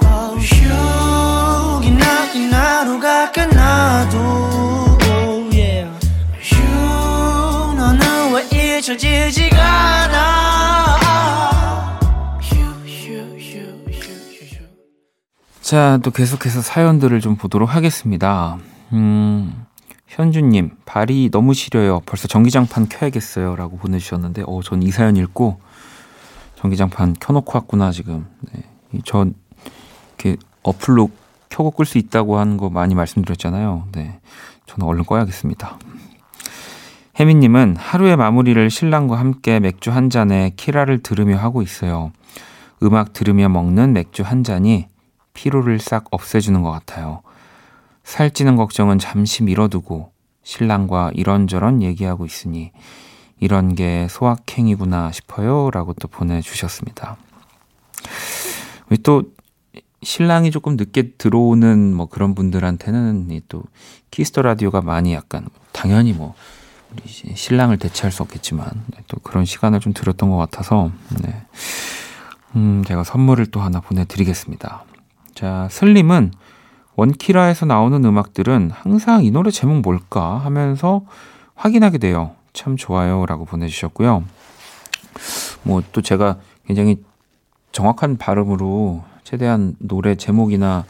oh, 0.05 0.39
휴 0.39 1.81
기나긴 1.81 2.53
하루가 2.53 3.31
끝나도 3.33 4.17
oh 5.11 5.49
잊혀지지가 8.79 9.57
않아. 10.03 10.99
자, 15.61 15.99
또 16.01 16.09
계속해서 16.09 16.61
사연들을 16.61 17.19
좀 17.19 17.35
보도록 17.35 17.75
하겠습니다. 17.75 18.57
음, 18.93 19.67
현주님, 20.09 20.71
발이 20.85 21.29
너무 21.31 21.53
시려요. 21.53 22.01
벌써 22.05 22.27
전기장판 22.27 22.89
켜야겠어요. 22.89 23.55
라고 23.55 23.77
보내주셨는데, 23.77 24.43
어, 24.47 24.61
전 24.63 24.81
이 24.81 24.91
사연 24.91 25.15
읽고 25.15 25.59
전기장판 26.55 27.15
켜놓고 27.19 27.57
왔구나, 27.57 27.91
지금. 27.91 28.25
네. 28.51 28.63
이 28.93 29.01
전, 29.05 29.35
이렇게 30.17 30.37
어플로 30.63 31.09
켜고 31.49 31.71
끌 31.71 31.85
수 31.85 31.97
있다고 31.97 32.37
하는 32.39 32.57
거 32.57 32.69
많이 32.69 32.95
말씀드렸잖아요. 32.95 33.87
네. 33.93 34.19
저는 34.65 34.85
얼른 34.85 35.05
꺼야겠습니다. 35.05 35.77
혜미님은 37.19 37.75
하루의 37.77 38.17
마무리를 38.17 38.69
신랑과 38.69 39.19
함께 39.19 39.59
맥주 39.59 39.91
한 39.91 40.09
잔에 40.09 40.53
키라를 40.55 41.03
들으며 41.03 41.37
하고 41.37 41.61
있어요. 41.61 42.11
음악 42.81 43.13
들으며 43.13 43.49
먹는 43.49 43.93
맥주 43.93 44.23
한 44.23 44.43
잔이 44.43 44.87
피로를 45.33 45.79
싹 45.79 46.05
없애주는 46.11 46.61
것 46.61 46.71
같아요. 46.71 47.21
살찌는 48.09 48.55
걱정은 48.55 48.97
잠시 48.97 49.43
미뤄두고 49.43 50.11
신랑과 50.41 51.11
이런저런 51.13 51.83
얘기하고 51.83 52.25
있으니 52.25 52.71
이런 53.39 53.75
게 53.75 54.07
소확행이구나 54.09 55.11
싶어요. 55.11 55.69
라고 55.69 55.93
또 55.93 56.07
보내주셨습니다. 56.07 57.17
또 59.03 59.31
신랑이 60.01 60.49
조금 60.49 60.75
늦게 60.75 61.11
들어오는 61.19 61.93
뭐 61.93 62.07
그런 62.07 62.33
분들한테는 62.33 63.29
이 63.29 63.37
또 63.37 63.61
Kiss 64.09 64.27
the 64.27 64.41
Radio가 64.41 64.81
많이 64.81 65.13
약간 65.13 65.47
당연히 65.71 66.11
뭐 66.13 66.33
우리 66.91 67.07
신랑을 67.07 67.77
대체할 67.77 68.11
수 68.11 68.23
없겠지만 68.23 68.67
네, 68.87 69.03
또 69.07 69.19
그런 69.19 69.45
시간을 69.45 69.81
좀 69.81 69.93
들었던 69.93 70.31
것 70.31 70.37
같아서 70.37 70.91
네. 71.21 71.45
음, 72.55 72.83
제가 72.87 73.03
선물을 73.03 73.45
또 73.51 73.61
하나 73.61 73.79
보내드리겠습니다. 73.79 74.83
자, 75.35 75.67
슬림은 75.69 76.31
원키라에서 76.99 77.65
나오는 77.65 78.03
음악들은 78.03 78.71
항상 78.73 79.23
이 79.23 79.31
노래 79.31 79.51
제목 79.51 79.81
뭘까 79.81 80.37
하면서 80.39 81.05
확인하게 81.55 81.97
돼요. 81.97 82.31
참 82.51 82.75
좋아요. 82.75 83.25
라고 83.25 83.45
보내주셨고요. 83.45 84.23
뭐 85.63 85.81
또 85.93 86.01
제가 86.01 86.37
굉장히 86.65 86.97
정확한 87.71 88.17
발음으로 88.17 89.03
최대한 89.23 89.75
노래 89.79 90.15
제목이나 90.15 90.85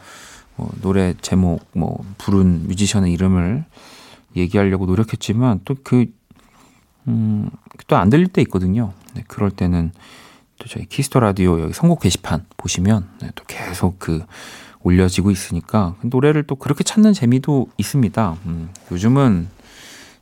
뭐 0.56 0.70
노래 0.82 1.14
제목, 1.20 1.60
뭐 1.72 2.04
부른 2.18 2.66
뮤지션의 2.66 3.12
이름을 3.12 3.64
얘기하려고 4.34 4.86
노력했지만 4.86 5.60
또 5.64 5.76
그, 5.84 6.06
음, 7.06 7.50
또 7.86 7.96
안 7.96 8.10
들릴 8.10 8.26
때 8.26 8.42
있거든요. 8.42 8.92
네, 9.14 9.22
그럴 9.28 9.50
때는 9.50 9.92
또 10.58 10.68
저희 10.68 10.86
Kiss 10.86 11.05
the 11.05 11.20
Radio 11.20 11.60
여기 11.60 11.72
선곡 11.72 12.00
게시판 12.00 12.46
보시면 12.56 13.08
네, 13.22 13.30
또 13.34 13.44
계속 13.46 13.98
그 13.98 14.24
올려지고 14.82 15.30
있으니까 15.30 15.94
노래를 16.02 16.44
또 16.44 16.54
그렇게 16.56 16.84
찾는 16.84 17.12
재미도 17.12 17.68
있습니다. 17.76 18.36
음, 18.46 18.70
요즘은 18.90 19.48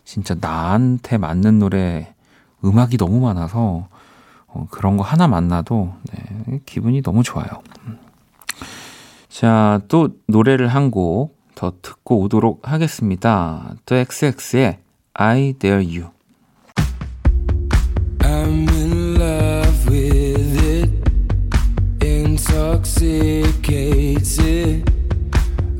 진짜 0.04 0.34
나한테 0.40 1.18
맞는 1.18 1.58
노래 1.58 2.14
음악이 2.64 2.96
너무 2.96 3.20
많아서 3.20 3.88
어, 4.46 4.66
그런 4.70 4.96
거 4.96 5.02
하나 5.04 5.28
만나도 5.28 5.94
네, 6.12 6.60
기분이 6.66 7.02
너무 7.02 7.22
좋아요. 7.22 7.48
음. 7.86 7.98
자, 9.28 9.80
또 9.88 10.10
노래를 10.26 10.68
한 10.68 10.90
곡 10.90 11.38
더 11.58 11.72
듣고 11.82 12.20
오도록 12.20 12.70
하겠습니다. 12.70 13.74
The 13.86 14.04
XX의 14.08 14.78
I 15.14 15.54
Dare 15.58 15.84
You. 15.84 16.10
Intoxicated. 22.78 24.88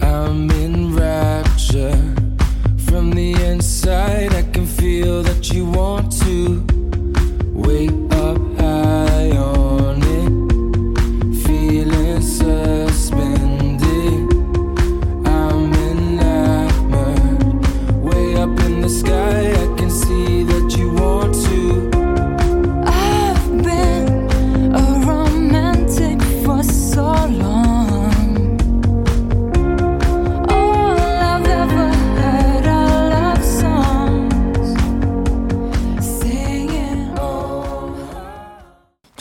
I'm 0.02 0.50
in 0.50 0.96
rapture 0.96 1.96
from 2.86 3.12
the 3.12 3.34
inside. 3.44 4.34
I 4.34 4.42
can 4.42 4.66
feel 4.66 5.22
that 5.22 5.52
you 5.52 5.64
want 5.66 6.10
to 6.22 6.77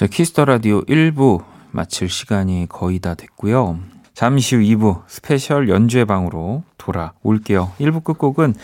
자, 0.07 0.09
키스터 0.09 0.45
라디오 0.45 0.85
1부 0.85 1.43
마칠 1.71 2.07
시간이 2.07 2.67
거의 2.69 2.99
다 2.99 3.13
됐고요. 3.13 3.77
잠시 4.13 4.55
후 4.55 4.61
2부 4.61 5.01
스페셜 5.05 5.67
연주회 5.67 6.05
방으로 6.05 6.63
돌아올게요. 6.77 7.73
1부 7.77 8.05
끝곡은 8.05 8.55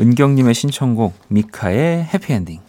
은경님의 0.00 0.54
신청곡 0.54 1.12
미카의 1.28 2.04
해피엔딩. 2.04 2.60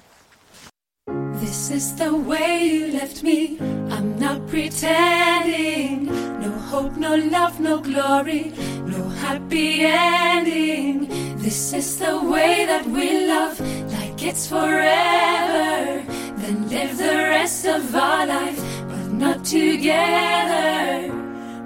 This 1.39 1.73
is 1.73 1.95
the 1.95 2.11
way 2.11 2.67
you 2.67 2.91
left 2.91 3.25
me. 3.25 3.57
I'm 3.89 4.19
not 4.19 4.45
pretending. 4.47 6.07
No 6.41 6.51
hope, 6.69 6.99
no 6.99 7.15
love, 7.15 7.61
no 7.61 7.81
glory, 7.81 8.51
no 8.85 9.07
happy 9.23 9.85
ending. 9.85 11.07
This 11.37 11.73
is 11.73 11.97
the 11.97 12.19
way 12.19 12.65
that 12.65 12.85
we 12.87 13.25
love, 13.25 13.57
like 13.93 14.21
it's 14.21 14.49
forever. 14.49 16.03
Then 16.47 16.69
live 16.69 16.97
the 16.97 17.17
rest 17.35 17.65
of 17.65 17.93
our 17.93 18.25
life, 18.25 18.63
but 18.87 19.11
not 19.11 19.43
together. 19.43 21.11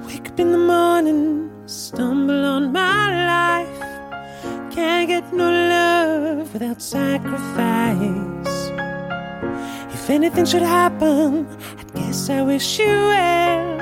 Wake 0.07 0.27
up 0.27 0.39
in 0.39 0.51
the 0.51 0.57
morning, 0.57 1.51
stumble 1.67 2.43
on 2.43 2.71
my 2.71 3.05
life. 3.33 3.79
Can't 4.73 5.07
get 5.07 5.31
no 5.33 5.51
love 5.51 6.51
without 6.51 6.81
sacrifice. 6.81 8.71
If 9.93 10.09
anything 10.09 10.45
should 10.45 10.63
happen, 10.63 11.45
I 11.77 11.83
guess 11.99 12.31
I 12.31 12.41
wish 12.41 12.79
you 12.79 12.87
well. 12.87 13.77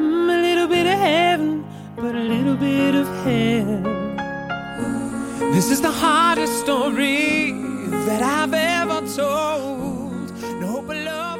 Mm, 0.00 0.36
a 0.36 0.42
little 0.42 0.66
bit 0.66 0.86
of 0.88 0.98
heaven, 0.98 1.64
but 1.94 2.16
a 2.16 2.24
little 2.34 2.56
bit 2.56 2.96
of 2.96 3.06
hell. 3.22 3.82
This 5.54 5.70
is 5.70 5.80
the 5.80 5.92
hardest 5.92 6.58
story 6.58 7.52
that 8.08 8.20
I've 8.20 8.52
ever 8.52 9.06
told. 9.14 9.97
Hope 10.78 10.94
love 10.94 11.37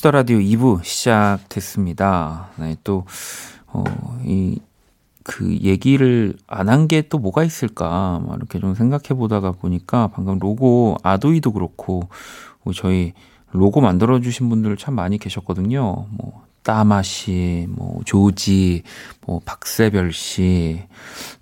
Kiss 0.00 0.07
the 0.07 0.12
Radio 0.12 0.38
2부 0.38 0.82
시작됐습니다. 0.82 2.48
네, 2.56 2.74
또, 2.84 3.04
어, 3.66 3.84
이, 4.24 4.58
그 5.24 5.58
얘기를 5.60 6.34
안 6.46 6.68
한 6.70 6.88
게 6.88 7.02
또 7.02 7.18
뭐가 7.18 7.44
있을까, 7.44 8.22
막 8.26 8.36
이렇게 8.38 8.58
좀 8.60 8.74
생각해 8.74 9.08
보다가 9.18 9.52
보니까 9.52 10.08
방금 10.14 10.38
로고, 10.38 10.96
아도이도 11.02 11.52
그렇고, 11.52 12.08
뭐 12.62 12.72
저희 12.72 13.12
로고 13.52 13.82
만들어주신 13.82 14.48
분들 14.48 14.78
참 14.78 14.94
많이 14.94 15.18
계셨거든요. 15.18 16.06
뭐, 16.10 16.44
따마 16.62 17.02
씨, 17.02 17.66
뭐, 17.68 18.00
조지, 18.06 18.82
뭐, 19.26 19.42
박세별 19.44 20.14
씨, 20.14 20.82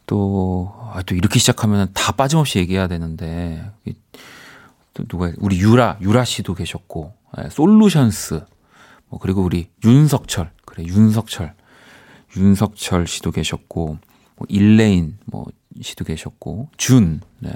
또, 0.06 0.72
아, 0.94 1.02
또 1.06 1.14
이렇게 1.14 1.38
시작하면 1.38 1.90
다 1.94 2.10
빠짐없이 2.10 2.58
얘기해야 2.58 2.88
되는데, 2.88 3.64
또 4.98 5.04
누가, 5.06 5.30
우리 5.38 5.58
유라, 5.60 5.98
유라 6.00 6.24
씨도 6.24 6.54
계셨고, 6.54 7.14
예, 7.38 7.48
솔루션스, 7.50 8.44
뭐, 9.08 9.20
그리고 9.20 9.42
우리 9.42 9.68
윤석철, 9.84 10.50
그래, 10.64 10.84
윤석철, 10.84 11.54
윤석철 12.36 13.06
씨도 13.06 13.30
계셨고, 13.30 13.98
뭐, 14.36 14.46
일레인, 14.48 15.16
뭐, 15.26 15.46
씨도 15.80 16.04
계셨고, 16.04 16.70
준, 16.76 17.20
네. 17.38 17.52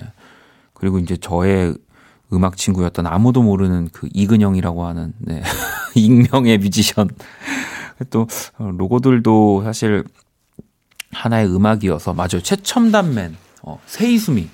그리고 0.72 1.00
이제 1.00 1.16
저의 1.16 1.76
음악 2.32 2.56
친구였던 2.56 3.06
아무도 3.06 3.42
모르는 3.42 3.88
그 3.92 4.08
이근영이라고 4.12 4.86
하는, 4.86 5.12
네. 5.18 5.42
익명의 5.96 6.58
뮤지션. 6.58 7.10
또, 8.10 8.28
어, 8.58 8.70
로고들도 8.70 9.62
사실 9.64 10.04
하나의 11.10 11.52
음악이어서, 11.52 12.14
맞아요. 12.14 12.40
최첨단맨, 12.42 13.36
어, 13.62 13.80
세이수미. 13.86 14.48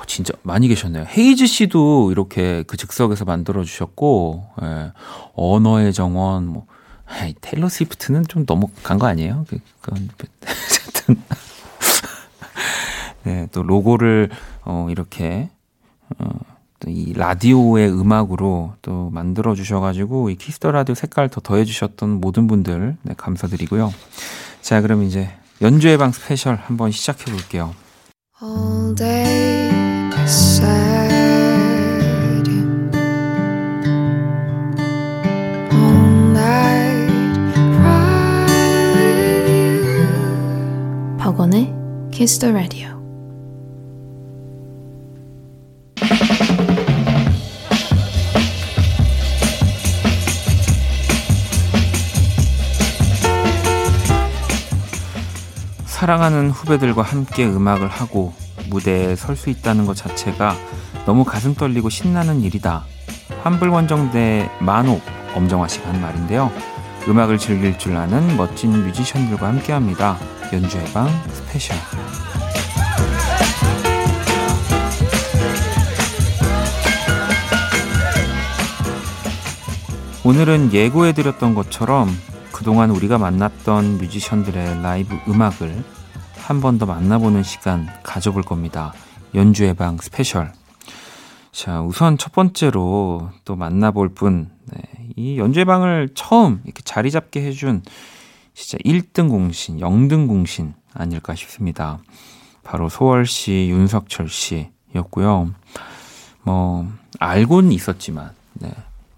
어, 0.00 0.04
진짜 0.06 0.32
많이 0.42 0.66
계셨네요. 0.68 1.04
헤이즈 1.06 1.46
씨도 1.46 2.10
이렇게 2.10 2.64
그 2.66 2.76
즉석에서 2.76 3.24
만들어 3.26 3.62
주셨고, 3.64 4.46
예, 4.62 4.92
언어의 5.34 5.92
정원, 5.92 6.46
뭐, 6.46 6.66
에이, 7.22 7.34
테일러 7.40 7.68
스위프트는 7.68 8.24
좀 8.28 8.46
너무 8.46 8.68
간 8.82 8.98
거 8.98 9.06
아니에요? 9.06 9.44
그, 9.48 9.58
그건, 9.80 10.08
어쨌든. 10.44 11.20
네, 13.24 13.46
또 13.52 13.62
로고를, 13.62 14.30
어, 14.64 14.86
이렇게, 14.90 15.50
어, 16.18 16.28
이 16.86 17.12
라디오의 17.12 17.90
음악으로 17.92 18.72
또 18.80 19.10
만들어 19.10 19.54
주셔가지고 19.54 20.30
이 20.30 20.36
Kiss 20.36 20.55
the 20.55 20.70
Radio 20.70 20.94
색깔 20.94 21.28
더 21.28 21.42
더해 21.42 21.66
주셨던 21.66 22.22
모든 22.22 22.46
분들 22.46 22.96
네, 23.02 23.14
감사드리고요. 23.18 23.92
자, 24.62 24.80
그럼 24.80 25.02
이제 25.02 25.28
연주의 25.60 25.98
방 25.98 26.10
스페셜 26.10 26.54
한번 26.56 26.90
시작해 26.90 27.30
볼게요. 27.30 27.74
All 28.42 28.94
day 28.94 29.68
sad 30.26 31.10
All 35.70 36.00
night 36.32 37.12
cry 37.76 38.46
with 38.96 39.44
you 39.50 41.18
박원의 41.18 41.68
Kiss 42.10 42.38
the 42.38 42.50
Radio. 42.50 42.99
사랑하는 56.00 56.48
후배들과 56.48 57.02
함께 57.02 57.44
음악을 57.44 57.86
하고 57.88 58.32
무대에 58.70 59.14
설 59.16 59.36
수 59.36 59.50
있다는 59.50 59.84
것 59.84 59.94
자체가 59.94 60.56
너무 61.04 61.24
가슴 61.24 61.54
떨리고 61.54 61.90
신나는 61.90 62.40
일이다. 62.40 62.86
환불원정대 63.42 64.50
만옥 64.60 65.02
엄정화 65.34 65.68
씨가 65.68 65.90
한 65.90 66.00
말인데요. 66.00 66.50
음악을 67.06 67.36
즐길 67.36 67.76
줄 67.76 67.98
아는 67.98 68.38
멋진 68.38 68.70
뮤지션들과 68.82 69.48
함께 69.48 69.74
합니다. 69.74 70.16
연주의 70.54 70.82
방 70.94 71.06
스페셜. 71.34 71.76
오늘은 80.24 80.72
예고해드렸던 80.72 81.54
것처럼 81.54 82.08
그동안 82.60 82.90
우리가 82.90 83.16
만났던 83.16 83.96
뮤지션들의 83.96 84.82
라이브 84.82 85.18
음악을 85.26 85.82
한 86.36 86.60
번 86.60 86.76
더 86.78 86.84
만나보는 86.84 87.42
시간 87.42 87.88
가져볼 88.02 88.42
겁니다. 88.42 88.92
연주의 89.34 89.72
방 89.72 89.96
스페셜. 89.96 90.52
자, 91.52 91.80
우선 91.80 92.18
첫 92.18 92.32
번째로 92.32 93.30
또 93.46 93.56
만나볼 93.56 94.10
분, 94.12 94.50
네, 94.66 94.82
이 95.16 95.38
연주의 95.38 95.64
방을 95.64 96.10
처음 96.14 96.60
이렇게 96.66 96.82
자리 96.84 97.10
잡게 97.10 97.42
해준 97.46 97.82
진짜 98.52 98.76
1등 98.84 99.30
공신, 99.30 99.78
0등 99.78 100.28
공신 100.28 100.74
아닐까 100.92 101.34
싶습니다. 101.34 101.98
바로 102.62 102.90
소월 102.90 103.24
씨, 103.24 103.68
윤석철 103.70 104.28
씨였고요. 104.28 105.54
뭐, 106.42 106.86
알고는 107.20 107.72
있었지만, 107.72 108.32
네, 108.52 108.70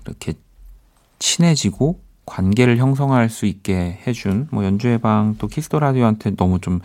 이렇게 0.06 0.34
친해지고 1.18 2.00
관계를 2.24 2.78
형성할 2.78 3.28
수 3.28 3.46
있게 3.46 4.00
해준 4.06 4.48
뭐 4.50 4.64
연주의 4.64 4.98
방 4.98 5.34
또 5.38 5.48
Kiss 5.48 5.67
the 5.67 5.80
Radio한테 5.80 6.36
너무 6.36 6.60
좀 6.60 6.80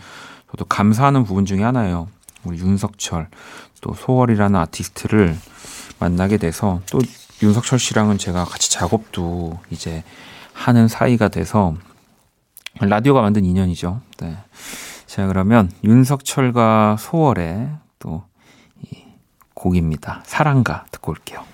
저도 0.50 0.64
감사하는 0.64 1.24
부분 1.24 1.44
중에 1.44 1.62
하나예요. 1.62 2.08
우리 2.44 2.58
윤석철 2.58 3.28
또 3.80 3.94
소월이라는 3.94 4.58
아티스트를 4.58 5.36
만나게 5.98 6.38
돼서 6.38 6.80
또 6.90 7.00
윤석철 7.42 7.78
씨랑은 7.78 8.18
제가 8.18 8.44
같이 8.44 8.70
작업도 8.70 9.58
이제 9.70 10.02
하는 10.52 10.88
사이가 10.88 11.28
돼서 11.28 11.76
라디오가 12.80 13.20
만든 13.20 13.44
인연이죠. 13.44 14.00
네. 14.18 14.36
자 15.06 15.26
그러면 15.26 15.70
윤석철과 15.84 16.96
소월의 16.98 17.70
또 17.98 18.78
이 18.78 19.04
곡입니다. 19.54 20.22
사랑가 20.24 20.84
듣고 20.90 21.12
올게요. 21.12 21.44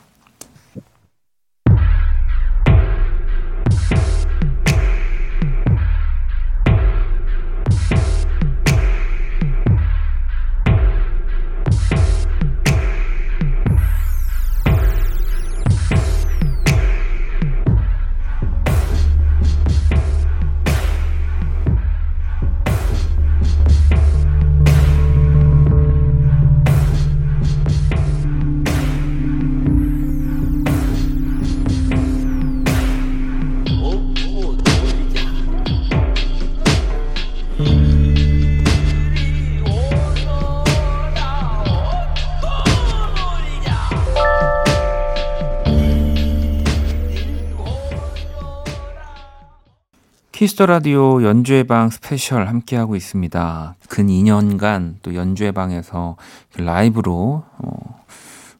Kiss 50.45 50.57
the 50.57 50.67
Radio 50.67 51.23
연주의 51.23 51.65
방 51.65 51.89
스페셜 51.89 52.47
함께하고 52.49 52.97
있습니다. 52.97 53.77
근 53.89 54.09
2년간 54.09 54.97
또 55.01 55.15
연주의 55.15 55.53
방에서 55.53 56.19
라이브로 56.59 57.45
어, 57.57 58.05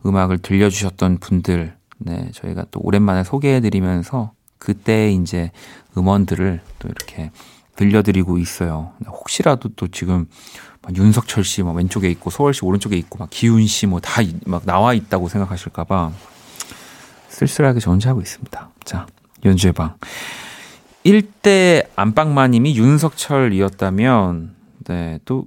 음악을 0.07 0.39
들려주셨던 0.39 1.19
분들, 1.19 1.77
네, 1.99 2.31
저희가 2.33 2.65
또 2.71 2.81
오랜만에 2.83 3.23
소개해드리면서 3.23 4.33
그때 4.57 5.13
이제 5.13 5.51
음원들을 5.99 6.63
또 6.79 6.89
이렇게 6.89 7.31
들려드리고 7.77 8.39
있어요. 8.39 8.93
혹시라도 9.07 9.69
또 9.77 9.87
지금 9.89 10.25
막 10.81 10.97
윤석철 10.97 11.45
씨 11.45 11.63
막 11.63 11.77
왼쪽에 11.77 12.09
있고 12.13 12.31
씨 12.55 12.65
오른쪽에 12.65 12.97
있고 12.97 13.19
막 13.19 13.29
기훈 13.29 13.67
씨 13.67 13.85
뭐 13.87 14.01
다 14.01 14.23
막 14.47 14.65
나와 14.65 14.95
있다고 14.95 15.29
생각하실까봐 15.29 16.13
쓸쓸하게 17.29 17.81
존재하고 17.81 18.23
있습니다. 18.23 18.71
자, 18.87 19.07
연주의 19.45 19.75
방. 19.75 19.97
1대 21.05 21.87
안방마님이 21.97 22.77
윤석철이었다면, 22.77 24.55
네, 24.85 25.19
또, 25.25 25.47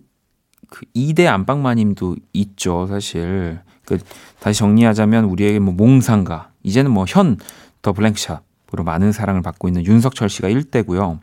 그 0.70 0.86
2대 0.96 1.26
안방마님도 1.28 2.16
있죠, 2.34 2.88
사실. 2.88 3.60
그, 3.86 3.98
다시 4.40 4.60
정리하자면, 4.60 5.26
우리에게 5.26 5.60
뭐 5.60 5.74
몽상가, 5.74 6.52
이제는 6.64 6.92
뭐 6.92 7.06
현, 7.08 7.38
더 7.82 7.94
블랭크샵으로 7.94 8.84
많은 8.84 9.12
사랑을 9.12 9.42
받고 9.42 9.68
있는 9.68 9.86
윤석철 9.86 10.30
씨가 10.30 10.50
1대고요. 10.50 11.20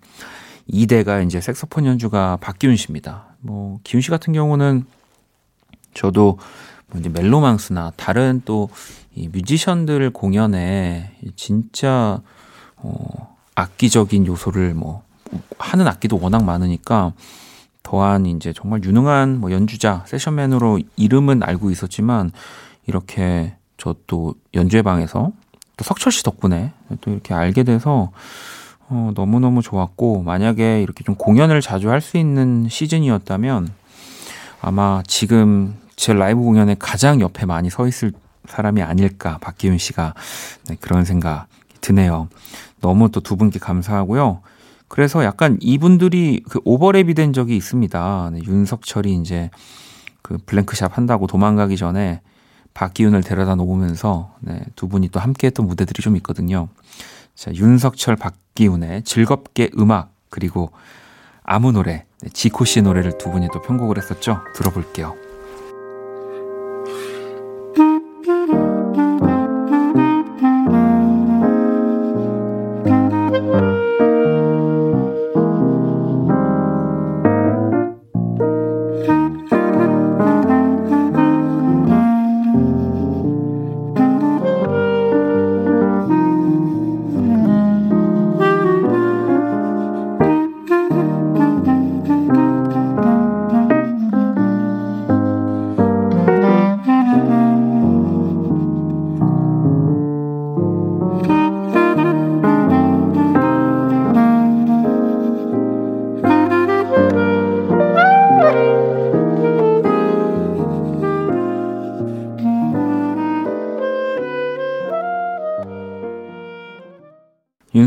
2대가 0.70 1.24
이제 1.24 1.40
색소폰 1.40 1.86
연주가 1.86 2.36
박기훈 2.40 2.76
씨입니다. 2.76 3.36
뭐, 3.40 3.78
기훈 3.84 4.00
씨 4.00 4.10
같은 4.10 4.32
경우는 4.32 4.84
저도 5.92 6.38
뭐 6.88 7.00
이제 7.00 7.08
멜로망스나 7.08 7.92
다른 7.96 8.42
또 8.44 8.68
이 9.16 9.28
뮤지션들 9.28 10.10
공연에 10.10 11.12
진짜 11.36 12.20
어, 12.76 13.33
악기적인 13.54 14.26
요소를 14.26 14.74
뭐 14.74 15.02
하는 15.58 15.86
악기도 15.86 16.18
워낙 16.20 16.44
많으니까 16.44 17.12
더한 17.82 18.26
이제 18.26 18.52
정말 18.52 18.82
유능한 18.82 19.40
뭐 19.40 19.50
연주자 19.52 20.04
세션맨으로 20.06 20.80
이름은 20.96 21.42
알고 21.42 21.70
있었지만 21.70 22.30
이렇게 22.86 23.54
저 23.76 23.94
또 24.06 24.34
연주회 24.54 24.82
방에서 24.82 25.32
또 25.76 25.84
석철 25.84 26.12
씨 26.12 26.22
덕분에 26.22 26.72
또 27.00 27.10
이렇게 27.10 27.34
알게 27.34 27.64
돼서 27.64 28.12
어, 28.88 29.12
너무너무 29.14 29.62
좋았고 29.62 30.22
만약에 30.22 30.82
이렇게 30.82 31.04
좀 31.04 31.14
공연을 31.14 31.60
자주 31.60 31.90
할 31.90 32.00
수 32.00 32.16
있는 32.16 32.68
시즌이었다면 32.68 33.68
아마 34.60 35.02
지금 35.06 35.76
제 35.96 36.12
라이브 36.12 36.40
공연에 36.40 36.76
가장 36.78 37.20
옆에 37.20 37.46
많이 37.46 37.70
서 37.70 37.86
있을 37.86 38.12
사람이 38.46 38.82
아닐까 38.82 39.38
박기윤 39.40 39.78
씨가. 39.78 40.14
네, 40.68 40.76
그런 40.80 41.04
생각 41.04 41.46
드네요. 41.84 42.28
너무 42.80 43.10
또 43.10 43.20
두 43.20 43.36
분께 43.36 43.58
감사하고요. 43.58 44.40
그래서 44.88 45.24
약간 45.24 45.58
이분들이 45.60 46.42
그 46.48 46.60
오버랩이 46.60 47.14
된 47.14 47.32
적이 47.32 47.56
있습니다. 47.56 48.30
네, 48.32 48.40
윤석철이 48.44 49.14
이제 49.16 49.50
그 50.22 50.38
블랭크샵 50.46 50.96
한다고 50.96 51.26
도망가기 51.26 51.76
전에 51.76 52.20
박기윤을 52.74 53.22
데려다 53.22 53.54
놓으면서 53.54 54.34
네, 54.40 54.60
두 54.76 54.88
분이 54.88 55.08
또 55.08 55.20
함께 55.20 55.48
했던 55.48 55.66
무대들이 55.66 56.02
좀 56.02 56.16
있거든요. 56.16 56.68
자, 57.34 57.52
윤석철, 57.52 58.16
박기훈의 58.16 59.02
즐겁게 59.02 59.70
음악, 59.78 60.12
그리고 60.30 60.70
아무 61.42 61.72
노래, 61.72 62.04
네, 62.20 62.28
지코 62.32 62.64
씨 62.64 62.80
노래를 62.82 63.18
두 63.18 63.30
분이 63.30 63.48
또 63.52 63.60
편곡을 63.60 63.98
했었죠. 63.98 64.40
들어볼게요. 64.54 65.23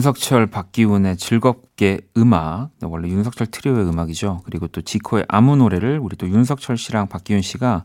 윤석철, 0.08 0.48
박기훈의 0.48 1.18
즐겁게 1.18 2.00
음악, 2.16 2.70
네, 2.80 2.88
원래 2.90 3.10
윤석철 3.10 3.48
트리오의 3.48 3.90
음악이죠. 3.90 4.42
그리고 4.46 4.68
또 4.68 4.82
지코의 4.82 5.26
아무 5.28 5.58
노래를 5.58 6.00
우리 6.00 6.16
또 6.16 6.30
윤석철 6.30 6.78
씨랑 6.78 7.10
박기훈 7.10 7.42
씨가 7.42 7.84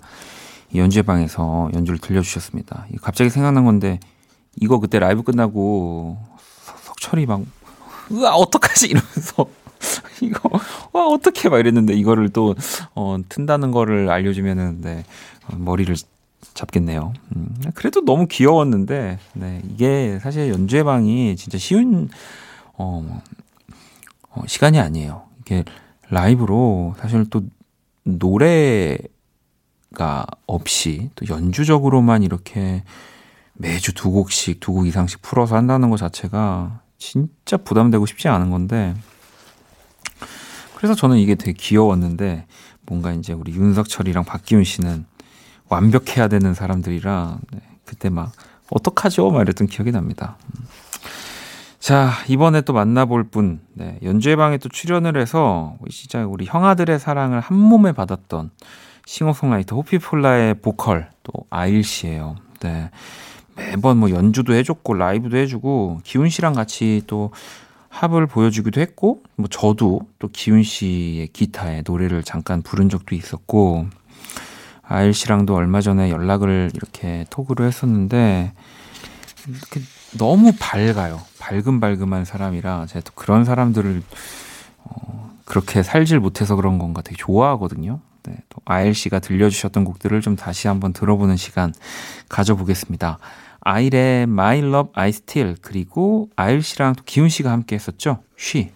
연주방에서 0.73 1.71
연주를 1.75 1.99
들려주셨습니다. 1.99 2.87
갑자기 3.01 3.29
생각난 3.29 3.65
건데 3.65 3.99
이거 4.61 4.79
그때 4.79 5.01
라이브 5.01 5.25
끝나고 5.25 6.17
석철이 6.85 7.27
막 7.27 7.41
으아 8.13 8.35
어떡하지 8.35 8.87
이러면서 8.87 9.47
이거 10.23 10.49
와 10.93 11.07
어떻게 11.09 11.49
막 11.49 11.59
이랬는데 11.59 11.95
이거를 11.95 12.29
또 12.29 12.55
어, 12.95 13.17
튼다는 13.29 13.73
거를 13.73 14.11
알려주면은 14.11 14.81
네, 14.81 15.05
어, 15.49 15.57
머리를 15.57 15.93
잡겠네요. 16.55 17.13
음, 17.37 17.55
그래도 17.75 18.05
너무 18.05 18.27
귀여웠는데, 18.27 19.19
네, 19.35 19.63
이게 19.71 20.19
사실 20.23 20.49
연주회 20.51 20.83
방이 20.83 21.37
진짜 21.37 21.59
쉬운, 21.59 22.09
어, 22.75 23.23
어, 24.31 24.43
시간이 24.47 24.79
아니에요. 24.81 25.25
이게 25.41 25.65
라이브로 26.11 26.95
사실 26.99 27.25
또 27.31 27.43
노래가 28.05 29.07
없이 30.47 31.11
또 31.15 31.27
연주적으로만 31.29 32.23
이렇게 32.23 32.83
매주 33.55 33.95
두 33.95 34.11
곡씩, 34.11 34.61
두 34.61 34.73
곡 34.73 34.87
이상씩 34.87 35.23
풀어서 35.23 35.57
한다는 35.57 35.91
것 35.91 35.97
자체가 35.97 36.81
진짜 36.99 37.57
부담되고 37.57 38.05
싶지 38.07 38.29
않은 38.29 38.51
건데, 38.51 38.95
그래서 40.77 40.95
저는 40.95 41.19
이게 41.19 41.35
되게 41.35 41.53
귀여웠는데, 41.53 42.47
뭔가 42.87 43.13
이제 43.13 43.33
우리 43.33 43.53
윤석철이랑 43.53 44.25
박기훈 44.25 44.65
씨는 44.65 45.05
완벽해야 45.73 46.29
되는 46.29 46.55
사람들이라 46.55 47.39
네, 47.53 47.61
그때 47.85 48.11
막 48.11 48.33
어떡하죠? 48.71 49.31
막 49.31 49.43
이랬던 49.43 49.67
기억이 49.67 49.91
납니다. 49.91 50.37
음. 50.47 50.67
자, 51.79 52.13
이번에 52.29 52.61
또 52.61 52.73
만나볼 52.73 53.25
분, 53.25 53.61
네, 53.73 53.99
연주회 54.05 54.37
방에 54.37 54.59
또 54.59 54.69
출연을 54.69 55.17
해서 55.17 55.77
진짜 55.91 56.25
우리 56.25 56.45
형아들의 56.45 56.99
사랑을 57.01 57.41
한 57.41 57.57
몸에 57.57 57.93
받았던 57.93 58.51
싱어송라이터 59.07 59.75
호피폴라의 59.77 60.55
보컬 60.61 61.11
또 61.25 61.33
아일 61.51 61.83
씨예요. 61.83 62.37
네. 62.61 62.91
매번 63.57 63.99
뭐 63.99 64.11
연주도 64.11 64.55
해줬고 64.55 64.95
라이브도 64.95 65.37
해주고 65.37 66.01
기훈 66.05 66.29
씨랑 66.29 66.53
같이 66.55 67.03
또 67.07 67.33
합을 67.89 68.27
보여주기도 68.27 68.81
했고 68.81 69.23
뭐 69.37 69.49
저도 69.51 70.03
또 70.19 70.29
기훈 70.33 70.63
씨의 70.63 71.29
기타에 71.29 71.83
노래를 71.87 72.23
잠깐 72.23 72.63
부른 72.63 72.89
적도 72.89 73.15
있었고 73.15 73.89
아일 74.83 75.15
씨랑도 75.15 75.55
얼마 75.55 75.81
전에 75.81 76.11
연락을 76.11 76.71
이렇게 76.75 77.25
톡으로 77.31 77.65
했었는데 77.65 78.53
너무 80.19 80.53
밝아요. 80.59 81.21
밝음밝음한 81.39 82.25
사람이라 82.25 82.87
제가 82.87 83.01
또 83.05 83.13
그런 83.15 83.45
사람들을 83.45 84.03
어, 84.85 85.31
그렇게 85.45 85.83
살질 85.83 86.21
못해서 86.21 86.57
그런 86.57 86.79
건가 86.79 87.03
되게 87.03 87.17
좋아하거든요. 87.17 88.01
네, 88.25 88.37
또 88.49 88.59
아일 88.65 88.95
씨가 88.95 89.19
들려주셨던 89.19 89.85
곡들을 89.85 90.21
좀 90.21 90.37
다시 90.37 90.69
한번 90.69 90.93
들어보는 90.93 91.37
시간 91.37 91.73
가져보겠습니다. 92.29 93.19
아일의 93.61 94.25
My 94.25 94.59
Love 94.59 94.93
I 94.95 95.09
Still 95.09 95.57
그리고 95.61 96.29
아일 96.37 96.63
씨랑 96.63 96.95
또 96.97 97.05
기훈 97.05 97.29
씨가 97.29 97.51
함께 97.51 97.77
했었죠. 97.77 98.23
쉬. 98.37 98.71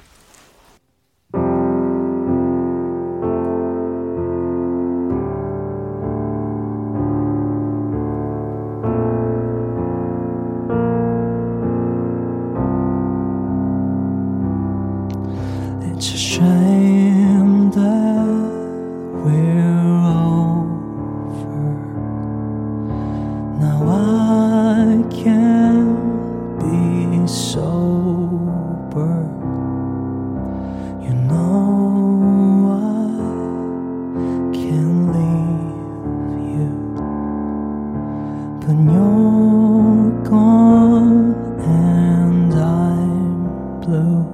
Blue. 43.87 44.27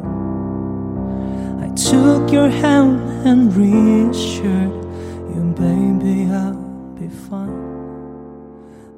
I 1.61 1.69
took 1.75 2.33
your 2.33 2.49
hand 2.49 2.99
and 3.27 3.55
reassured 3.55 4.73
you, 5.31 5.55
baby, 5.55 6.33
I'll 6.33 6.57
be 6.99 7.09
fine. 7.29 7.53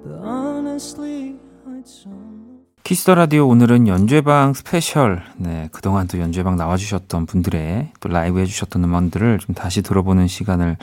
But 0.05 0.25
honestly, 0.25 1.37
I 1.67 1.83
don't. 1.83 2.65
Kiss 2.85 3.02
the 3.02 3.15
Radio 3.15 3.49
오늘은 3.49 3.89
연주의 3.89 4.32
방 4.32 4.53
스페셜. 4.53 5.23
네, 5.37 5.69
그동안 5.73 6.07
또 6.07 6.19
연주의 6.19 6.44
방 6.44 6.57
나와주셨던 6.57 7.25
분들의 7.27 7.93
또 7.99 8.09
라이브 8.11 8.41
해주셨던 8.41 8.85
음원들을 8.85 9.39
좀 9.39 9.55
다시 9.55 9.81
들어보는 9.83 10.27
시간을 10.27 10.77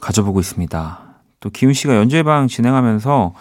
가져보고 0.00 0.40
있습니다. 0.40 0.98
또 1.40 1.50
기훈 1.50 1.72
씨가 1.72 1.96
연주의 1.96 2.31
방 2.31 2.48
진행하면서 2.48 3.32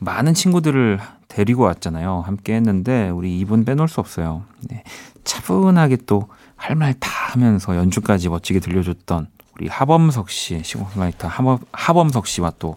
많은 0.00 0.34
친구들을 0.34 0.98
데리고 1.32 1.64
왔잖아요. 1.64 2.22
함께 2.26 2.54
했는데 2.54 3.08
우리 3.08 3.38
이분 3.38 3.64
빼놓을 3.64 3.88
수 3.88 4.00
없어요. 4.00 4.44
네, 4.68 4.84
차분하게 5.24 5.96
또 6.06 6.28
할 6.62 6.76
말 6.76 6.94
다 6.94 7.10
하면서 7.32 7.76
연주까지 7.76 8.28
멋지게 8.28 8.60
들려줬던 8.60 9.26
우리 9.54 9.66
하범석 9.66 10.30
씨, 10.30 10.62
싱어송라이터 10.62 11.28
하범석 11.72 12.26
씨와 12.28 12.52
또 12.60 12.76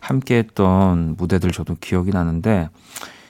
함께 0.00 0.38
했던 0.38 1.14
무대들 1.16 1.52
저도 1.52 1.76
기억이 1.80 2.10
나는데 2.10 2.68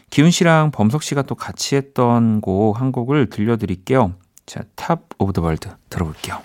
기훈 0.08 0.30
씨랑 0.30 0.70
범석 0.70 1.02
씨가 1.02 1.22
또 1.22 1.34
같이 1.34 1.76
했던 1.76 2.40
곡 2.40 2.80
한 2.80 2.92
곡을 2.92 3.28
들려드릴게요. 3.28 4.14
자, 4.46 4.62
Top 4.74 5.02
of 5.18 5.34
the 5.34 5.42
World 5.42 5.68
들어볼게요. 5.90 6.38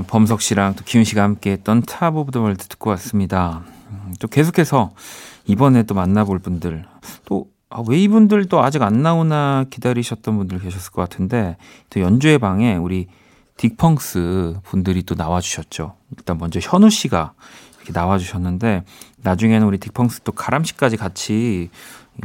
자, 0.00 0.06
범석 0.06 0.40
씨랑 0.40 0.76
또 0.76 0.84
기훈 0.84 1.04
씨가 1.04 1.22
함께 1.22 1.52
했던 1.52 1.82
Top 1.82 2.16
of 2.16 2.32
the 2.32 2.40
World 2.40 2.66
듣고 2.68 2.88
왔습니다. 2.90 3.62
음, 3.90 4.14
또 4.18 4.28
계속해서 4.28 4.92
이번에 5.46 5.82
또 5.82 5.94
만나볼 5.94 6.38
분들, 6.38 6.86
또, 7.26 7.48
아, 7.68 7.82
왜 7.86 7.98
이분들 7.98 8.46
또 8.46 8.62
아직 8.62 8.82
안 8.82 9.02
나오나 9.02 9.66
기다리셨던 9.68 10.38
분들 10.38 10.60
계셨을 10.60 10.92
것 10.92 11.02
같은데, 11.02 11.56
또 11.90 12.00
연주의 12.00 12.38
방에 12.38 12.76
우리 12.76 13.08
딕펑스 13.58 14.62
분들이 14.62 15.02
또 15.02 15.14
나와주셨죠. 15.16 15.94
일단 16.16 16.38
먼저 16.38 16.60
현우 16.62 16.88
씨가 16.88 17.34
이렇게 17.76 17.92
나와주셨는데, 17.92 18.84
나중에는 19.18 19.66
우리 19.66 19.78
딕펑스 19.78 20.22
또 20.24 20.32
가람 20.32 20.64
씨까지 20.64 20.96
같이 20.96 21.68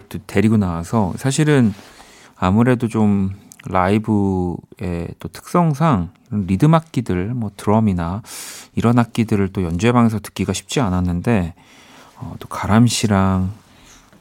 또 0.08 0.20
데리고 0.28 0.56
나와서, 0.56 1.14
사실은 1.18 1.74
아무래도 2.38 2.88
좀 2.88 3.32
라이브의 3.66 5.08
또 5.20 5.28
특성상 5.32 6.12
리듬 6.32 6.74
악기들, 6.74 7.34
뭐 7.34 7.52
드럼이나 7.56 8.22
이런 8.76 9.00
악기들을 9.00 9.50
또 9.54 9.64
연주회방에서 9.64 10.20
듣기가 10.20 10.54
쉽지 10.54 10.80
않았는데 10.80 11.54
어, 12.18 12.36
또 12.40 12.48
가람 12.48 12.88
씨랑 12.88 13.52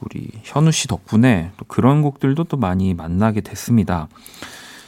우리 0.00 0.28
현우 0.42 0.72
씨 0.72 0.88
덕분에 0.88 1.52
또 1.56 1.64
그런 1.66 2.02
곡들도 2.02 2.44
또 2.44 2.56
많이 2.56 2.94
만나게 2.94 3.40
됐습니다. 3.40 4.08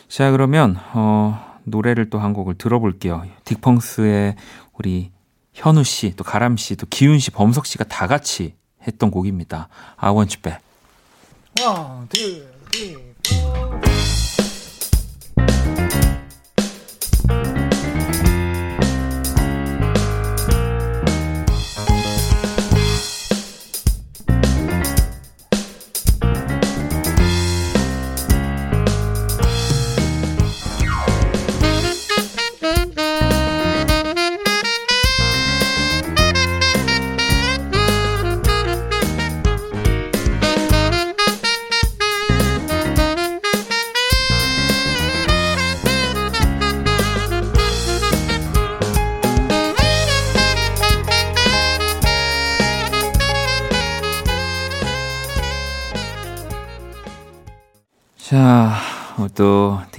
자 0.08 0.30
그러면 0.30 0.76
어, 0.92 1.56
노래를 1.64 2.10
또 2.10 2.18
한 2.18 2.32
곡을 2.32 2.54
들어볼게요. 2.54 3.24
딕펑스의 3.44 4.36
우리 4.74 5.10
현우 5.52 5.84
씨, 5.84 6.14
또 6.16 6.24
가람 6.24 6.56
씨, 6.56 6.76
또 6.76 6.86
기훈 6.88 7.18
씨, 7.18 7.30
범석 7.30 7.66
씨가 7.66 7.84
다 7.84 8.06
같이 8.06 8.54
했던 8.86 9.10
곡입니다. 9.10 9.68
I 9.96 10.12
want 10.12 10.38
you 10.44 10.56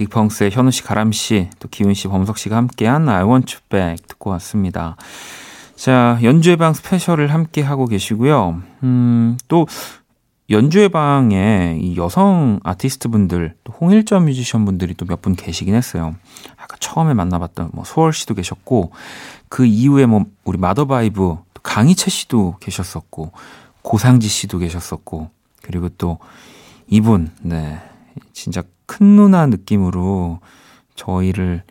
딕펑스의 0.06 0.50
현우 0.52 0.70
씨, 0.70 0.82
가람 0.82 1.10
씨, 1.12 1.48
또 1.58 1.68
기훈 1.68 1.94
씨, 1.94 2.08
범석 2.08 2.38
씨가 2.38 2.56
함께한 2.56 3.08
I 3.08 3.24
Want 3.24 3.54
You 3.54 3.62
Back 3.68 4.06
듣고 4.06 4.30
왔습니다. 4.30 4.96
자, 5.76 6.18
연주의 6.22 6.56
방 6.56 6.72
스페셜을 6.74 7.32
함께 7.32 7.62
하고 7.62 7.86
계시고요. 7.86 8.62
음, 8.84 9.38
또 9.48 9.66
연주의 10.50 10.88
방에 10.88 11.78
이 11.80 11.96
여성 11.96 12.58
아티스트 12.64 13.08
분들, 13.08 13.54
또 13.64 13.72
홍일점 13.72 14.24
뮤지션 14.24 14.64
분들이 14.64 14.94
또 14.94 15.04
몇 15.04 15.20
분 15.20 15.36
계시긴 15.36 15.74
했어요. 15.74 16.14
아까 16.56 16.76
처음에 16.80 17.12
만나봤던 17.14 17.70
뭐 17.74 17.84
소월 17.84 18.12
씨도 18.12 18.34
계셨고, 18.34 18.92
그 19.48 19.66
이후에 19.66 20.06
뭐 20.06 20.24
우리 20.44 20.58
마더바이브, 20.58 21.18
또 21.54 21.62
강이채 21.62 22.10
씨도 22.10 22.56
계셨었고, 22.60 23.32
고상지 23.82 24.28
씨도 24.28 24.58
계셨었고, 24.58 25.30
그리고 25.62 25.88
또 25.90 26.18
이분, 26.86 27.30
네. 27.42 27.78
진짜 28.32 28.62
큰 28.88 29.14
누나 29.14 29.46
느낌으로 29.46 30.40
저희를 30.96 31.62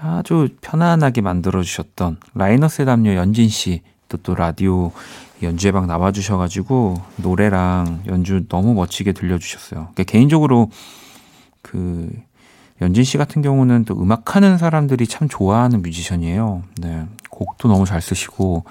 아주 0.00 0.48
편안하게 0.62 1.20
만들어주셨던 1.20 2.16
라이너스의 2.34 2.86
담요 2.86 3.14
연진 3.16 3.50
씨, 3.50 3.82
또 4.08 4.18
또 4.22 4.34
라디오 4.34 4.92
연주회방 5.42 5.86
나와주셔가지고 5.86 7.00
노래랑 7.16 8.02
연주 8.06 8.46
너무 8.48 8.74
멋지게 8.74 9.12
들려주셨어요. 9.12 9.88
그러니까 9.92 10.02
개인적으로 10.04 10.70
그 11.62 12.10
연진 12.82 13.04
씨 13.04 13.16
같은 13.18 13.40
경우는 13.40 13.84
또 13.84 13.94
음악하는 14.00 14.58
사람들이 14.58 15.06
참 15.06 15.28
좋아하는 15.28 15.82
뮤지션이에요. 15.82 16.62
네. 16.78 17.06
곡도 17.30 17.68
너무 17.68 17.86
잘 17.86 18.02
쓰시고 18.02 18.64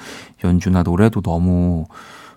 연주나 0.44 0.84
노래도 0.84 1.22
너무 1.22 1.86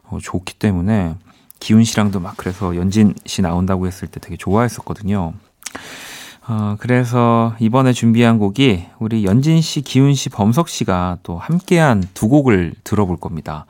어, 0.05 0.19
좋기 0.21 0.55
때문에 0.55 1.15
기훈 1.61 1.85
씨랑도 1.85 2.21
막 2.21 2.37
그래서 2.37 2.77
연진 2.77 3.15
씨 3.27 3.43
나온다고 3.43 3.87
했을 3.87 4.09
때 4.09 4.21
되게 4.21 4.37
좋아했었거든요. 4.37 5.35
어, 6.49 6.77
그래서 6.79 7.55
이번에 7.61 7.93
준비한 7.93 8.39
곡이 8.39 8.87
우리 8.99 9.25
연진 9.25 9.61
씨, 9.61 9.81
기훈 9.81 10.15
씨, 10.15 10.29
범석 10.29 10.69
씨가 10.69 11.19
또 11.23 11.39
함께한 11.39 12.09
두 12.15 12.29
곡을 12.29 12.75
들어볼 12.83 13.19
겁니다. 13.19 13.67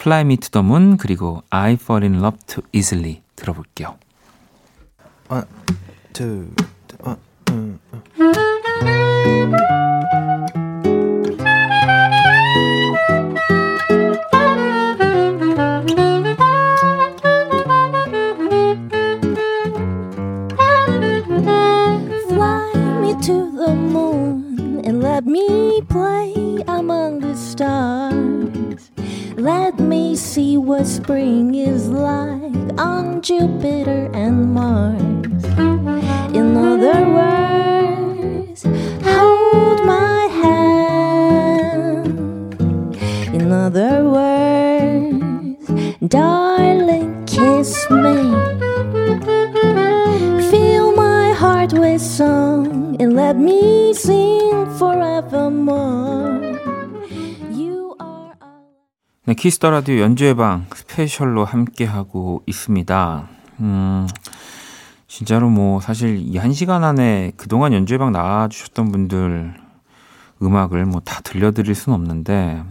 Fly 0.00 0.22
Me 0.22 0.36
to 0.36 0.50
the 0.50 0.66
Moon 0.66 0.96
그리고 0.96 1.42
I 1.50 1.74
Fall 1.74 2.02
in 2.02 2.16
Love 2.16 2.38
Too 2.46 2.64
Easily 2.72 3.22
들어볼게요. 3.36 3.96
One, 5.28 5.44
two. 6.12 6.48
See 30.52 30.58
what 30.58 30.86
spring 30.86 31.54
is 31.54 31.88
like 31.88 32.78
on 32.78 33.22
Jupiter 33.22 34.10
and 34.12 34.52
Mars. 34.52 35.44
In 36.38 36.56
other 36.56 37.00
words, 37.18 38.62
hold 39.12 39.78
my 39.86 40.26
hand. 40.42 42.06
In 43.32 43.50
other 43.50 44.04
words, 44.16 45.66
darling, 46.08 47.24
kiss 47.24 47.72
me. 47.90 48.16
Fill 50.50 50.94
my 50.94 51.32
heart 51.32 51.72
with 51.72 52.02
song 52.02 52.96
and 53.00 53.14
let 53.14 53.36
me 53.36 53.94
sing 53.94 54.66
forevermore. 54.78 56.41
네, 59.24 59.34
키스 59.34 59.57
더 59.57 59.70
라디오 59.70 60.00
연주회 60.00 60.34
방 60.34 60.66
스페셜로 60.74 61.44
함께하고 61.44 62.42
있습니다. 62.46 63.28
음, 63.60 64.08
진짜로 65.06 65.48
뭐 65.48 65.80
사실 65.80 66.18
이 66.18 66.38
한 66.38 66.52
시간 66.52 66.82
안에 66.82 67.32
그동안 67.36 67.72
연주회 67.72 67.98
방 67.98 68.10
나와주셨던 68.12 68.90
분들 68.90 69.54
음악을 70.42 70.86
뭐 70.86 71.00
다 71.04 71.20
들려드릴 71.20 71.74
순 71.76 71.92
없는데 71.94 72.64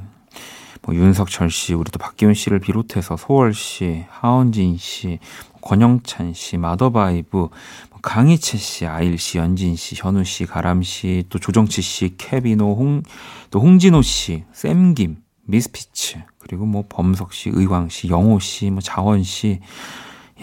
뭐 0.81 0.93
윤석철 0.95 1.49
씨, 1.51 1.73
우리 1.73 1.89
또 1.91 1.99
박기훈 1.99 2.33
씨를 2.33 2.59
비롯해서 2.59 3.15
소월 3.15 3.53
씨, 3.53 4.03
하원진 4.09 4.77
씨, 4.77 5.19
권영찬 5.61 6.33
씨, 6.33 6.57
마더바이브, 6.57 7.37
뭐 7.37 7.49
강이채 8.01 8.57
씨, 8.57 8.87
아일 8.87 9.17
씨, 9.19 9.37
연진 9.37 9.75
씨, 9.75 9.95
현우 9.95 10.23
씨, 10.25 10.45
가람 10.47 10.81
씨, 10.81 11.23
또 11.29 11.37
조정치 11.37 11.83
씨, 11.83 12.15
케빈오, 12.17 12.75
홍, 12.75 13.03
또 13.51 13.59
홍진호 13.61 14.01
씨, 14.01 14.43
쌤김, 14.53 15.17
미스피츠, 15.51 16.19
그리고 16.39 16.65
뭐 16.65 16.85
범석 16.89 17.33
씨, 17.33 17.49
의광 17.53 17.89
씨, 17.89 18.09
영호 18.09 18.39
씨, 18.39 18.69
뭐 18.71 18.81
자원 18.81 19.23
씨, 19.23 19.59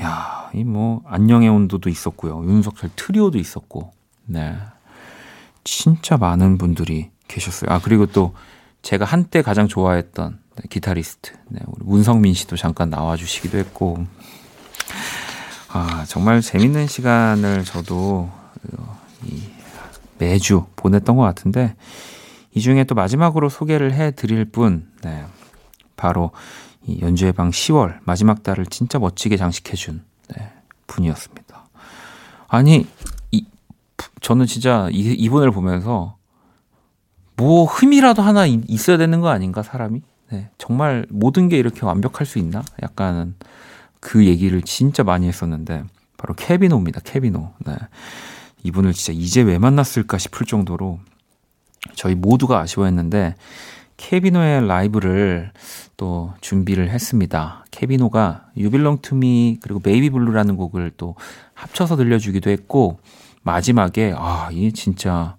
야, 0.00 0.50
이 0.54 0.62
뭐 0.64 1.02
안녕의 1.06 1.48
온도도 1.48 1.88
있었고요. 1.90 2.44
윤석철 2.44 2.90
트리오도 2.94 3.38
있었고. 3.38 3.92
네. 4.26 4.56
진짜 5.64 6.16
많은 6.16 6.56
분들이 6.58 7.10
계셨어요. 7.26 7.70
아, 7.70 7.80
그리고 7.82 8.06
또 8.06 8.34
제가 8.82 9.04
한때 9.04 9.42
가장 9.42 9.66
좋아했던 9.66 10.38
네, 10.56 10.62
기타리스트. 10.70 11.32
네, 11.48 11.60
우리 11.66 11.84
문성민 11.84 12.32
씨도 12.34 12.56
잠깐 12.56 12.90
나와 12.90 13.16
주시기도 13.16 13.58
했고. 13.58 14.06
아, 15.70 16.04
정말 16.08 16.40
재밌는 16.40 16.86
시간을 16.86 17.64
저도 17.64 18.30
어, 18.78 18.98
이 19.24 19.42
매주 20.18 20.64
보냈던 20.76 21.16
것 21.16 21.22
같은데 21.22 21.74
이 22.58 22.60
중에 22.60 22.82
또 22.82 22.96
마지막으로 22.96 23.48
소개를 23.48 23.92
해 23.92 24.10
드릴 24.10 24.44
분, 24.44 24.90
네. 25.04 25.24
바로 25.96 26.32
이 26.84 27.00
연주의 27.00 27.32
방 27.32 27.50
10월 27.50 27.98
마지막 28.02 28.42
달을 28.42 28.66
진짜 28.66 28.98
멋지게 28.98 29.36
장식해 29.36 29.76
준 29.76 30.02
네, 30.34 30.50
분이었습니다. 30.88 31.68
아니, 32.48 32.88
이, 33.30 33.46
저는 34.20 34.46
진짜 34.46 34.88
이, 34.90 34.98
이분을 34.98 35.52
보면서 35.52 36.16
뭐 37.36 37.64
흠이라도 37.64 38.22
하나 38.22 38.44
있어야 38.44 38.96
되는 38.96 39.20
거 39.20 39.28
아닌가 39.28 39.62
사람이? 39.62 40.02
네, 40.32 40.50
정말 40.58 41.06
모든 41.10 41.48
게 41.48 41.58
이렇게 41.58 41.86
완벽할 41.86 42.26
수 42.26 42.40
있나? 42.40 42.64
약간 42.82 43.36
그 44.00 44.26
얘기를 44.26 44.62
진짜 44.62 45.04
많이 45.04 45.28
했었는데 45.28 45.84
바로 46.16 46.34
케빈오입니다. 46.34 47.02
케빈오. 47.04 47.52
네. 47.66 47.76
이분을 48.64 48.94
진짜 48.94 49.12
이제 49.16 49.42
왜 49.42 49.58
만났을까 49.58 50.18
싶을 50.18 50.44
정도로 50.44 50.98
저희 51.94 52.14
모두가 52.14 52.60
아쉬워했는데 52.60 53.34
케빈오의 53.96 54.66
라이브를 54.66 55.50
또 55.96 56.32
준비를 56.40 56.90
했습니다. 56.90 57.64
케빈오가 57.70 58.46
to 59.02 59.16
Me 59.16 59.58
그리고 59.60 59.80
Baby 59.80 60.10
Blue라는 60.10 60.56
곡을 60.56 60.92
또 60.96 61.16
합쳐서 61.54 61.96
들려주기도 61.96 62.50
했고 62.50 62.98
마지막에 63.42 64.14
아, 64.16 64.48
이 64.52 64.72
진짜 64.72 65.36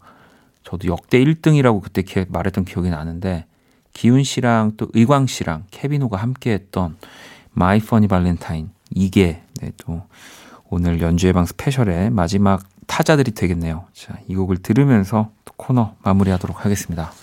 저도 0.64 0.88
역대 0.90 1.24
1등이라고 1.24 1.82
그때 1.82 2.04
말했던 2.30 2.66
기억이 2.66 2.90
나는데 2.90 3.46
기훈 3.94 4.24
씨랑 4.24 4.74
또 4.78 4.88
의광 4.94 5.26
씨랑 5.26 5.66
케비노가 5.72 6.18
함께 6.18 6.52
했던 6.52 6.98
My 7.56 7.78
Funny 7.78 8.08
Valentine 8.08 8.70
이게 8.92 9.42
네, 9.62 9.72
또 9.78 10.04
오늘 10.70 11.02
연주의 11.02 11.34
방 11.34 11.46
스페셜의 11.46 12.12
마지막 12.12 12.64
타자들이 12.90 13.32
되겠네요. 13.32 13.86
자, 13.94 14.18
이 14.28 14.36
곡을 14.36 14.58
들으면서 14.58 15.32
또 15.46 15.54
코너 15.56 15.96
마무리하도록 16.04 16.66
하겠습니다. 16.66 17.14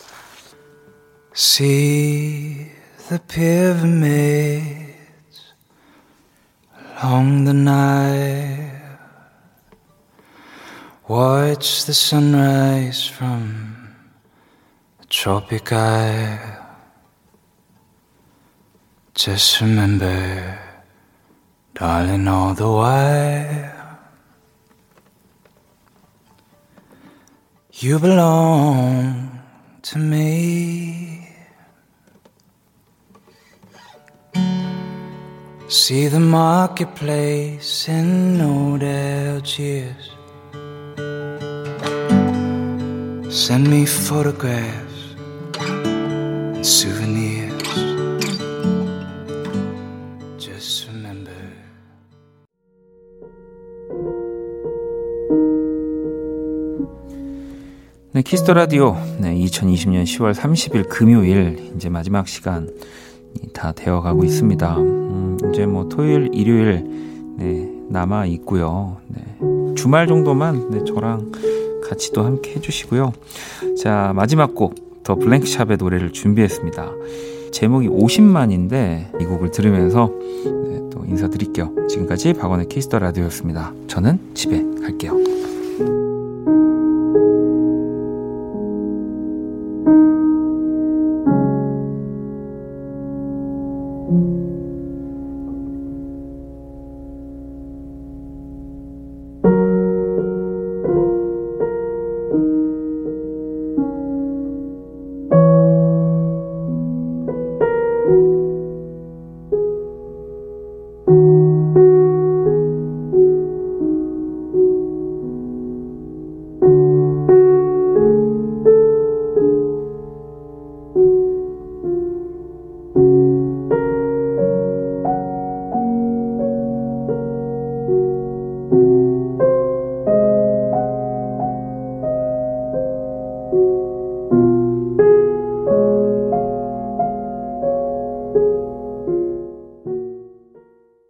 See 1.34 2.70
the 3.08 3.18
pyramids 3.28 4.62
along 7.02 7.44
the 7.44 7.58
Nile. 7.58 8.70
Watch 11.08 11.84
the 11.84 11.94
sunrise 11.94 13.06
from 13.06 13.94
the 14.98 15.06
tropic 15.08 15.72
isle. 15.72 16.64
Just 19.14 19.60
remember, 19.60 20.58
darling, 21.74 22.28
all 22.28 22.54
the 22.54 22.68
while. 22.68 23.75
You 27.78 27.98
belong 27.98 29.38
to 29.82 29.98
me. 29.98 31.28
See 35.68 36.08
the 36.08 36.18
marketplace 36.18 37.86
in 37.86 38.40
old 38.40 38.82
Algiers. 38.82 40.08
Send 43.28 43.68
me 43.68 43.84
photographs 43.84 45.14
and 45.58 46.66
souvenirs. 46.66 47.35
네, 58.16 58.22
키스 58.22 58.42
더 58.42 58.54
라디오. 58.54 58.96
네, 59.18 59.34
2020년 59.34 60.04
10월 60.04 60.32
30일 60.32 60.88
금요일 60.88 61.72
이제 61.76 61.90
마지막 61.90 62.26
시간 62.26 62.70
다 63.52 63.72
되어 63.72 64.00
가고 64.00 64.24
있습니다. 64.24 64.78
음, 64.78 65.36
이제 65.52 65.66
뭐 65.66 65.86
토요일, 65.90 66.30
일요일 66.32 66.82
네, 67.36 67.70
남아 67.90 68.24
있고요. 68.24 68.96
네, 69.08 69.22
주말 69.74 70.06
정도만 70.06 70.70
네, 70.70 70.84
저랑 70.84 71.30
같이 71.86 72.10
또 72.14 72.24
함께 72.24 72.52
해 72.52 72.60
주시고요. 72.62 73.12
자 73.78 74.14
마지막 74.16 74.54
곡 74.54 75.02
더 75.04 75.14
블랭크샵의 75.16 75.76
노래를 75.76 76.10
준비했습니다. 76.12 76.90
제목이 77.52 77.86
50만인데 77.86 79.20
이 79.20 79.26
곡을 79.26 79.50
들으면서 79.50 80.10
네, 80.70 80.80
또 80.90 81.04
인사드릴게요. 81.06 81.86
지금까지 81.86 82.32
박원의 82.32 82.68
키스 82.70 82.88
더 82.88 82.98
라디오였습니다. 82.98 83.74
저는 83.88 84.18
집에 84.32 84.64
갈게요. 84.80 85.45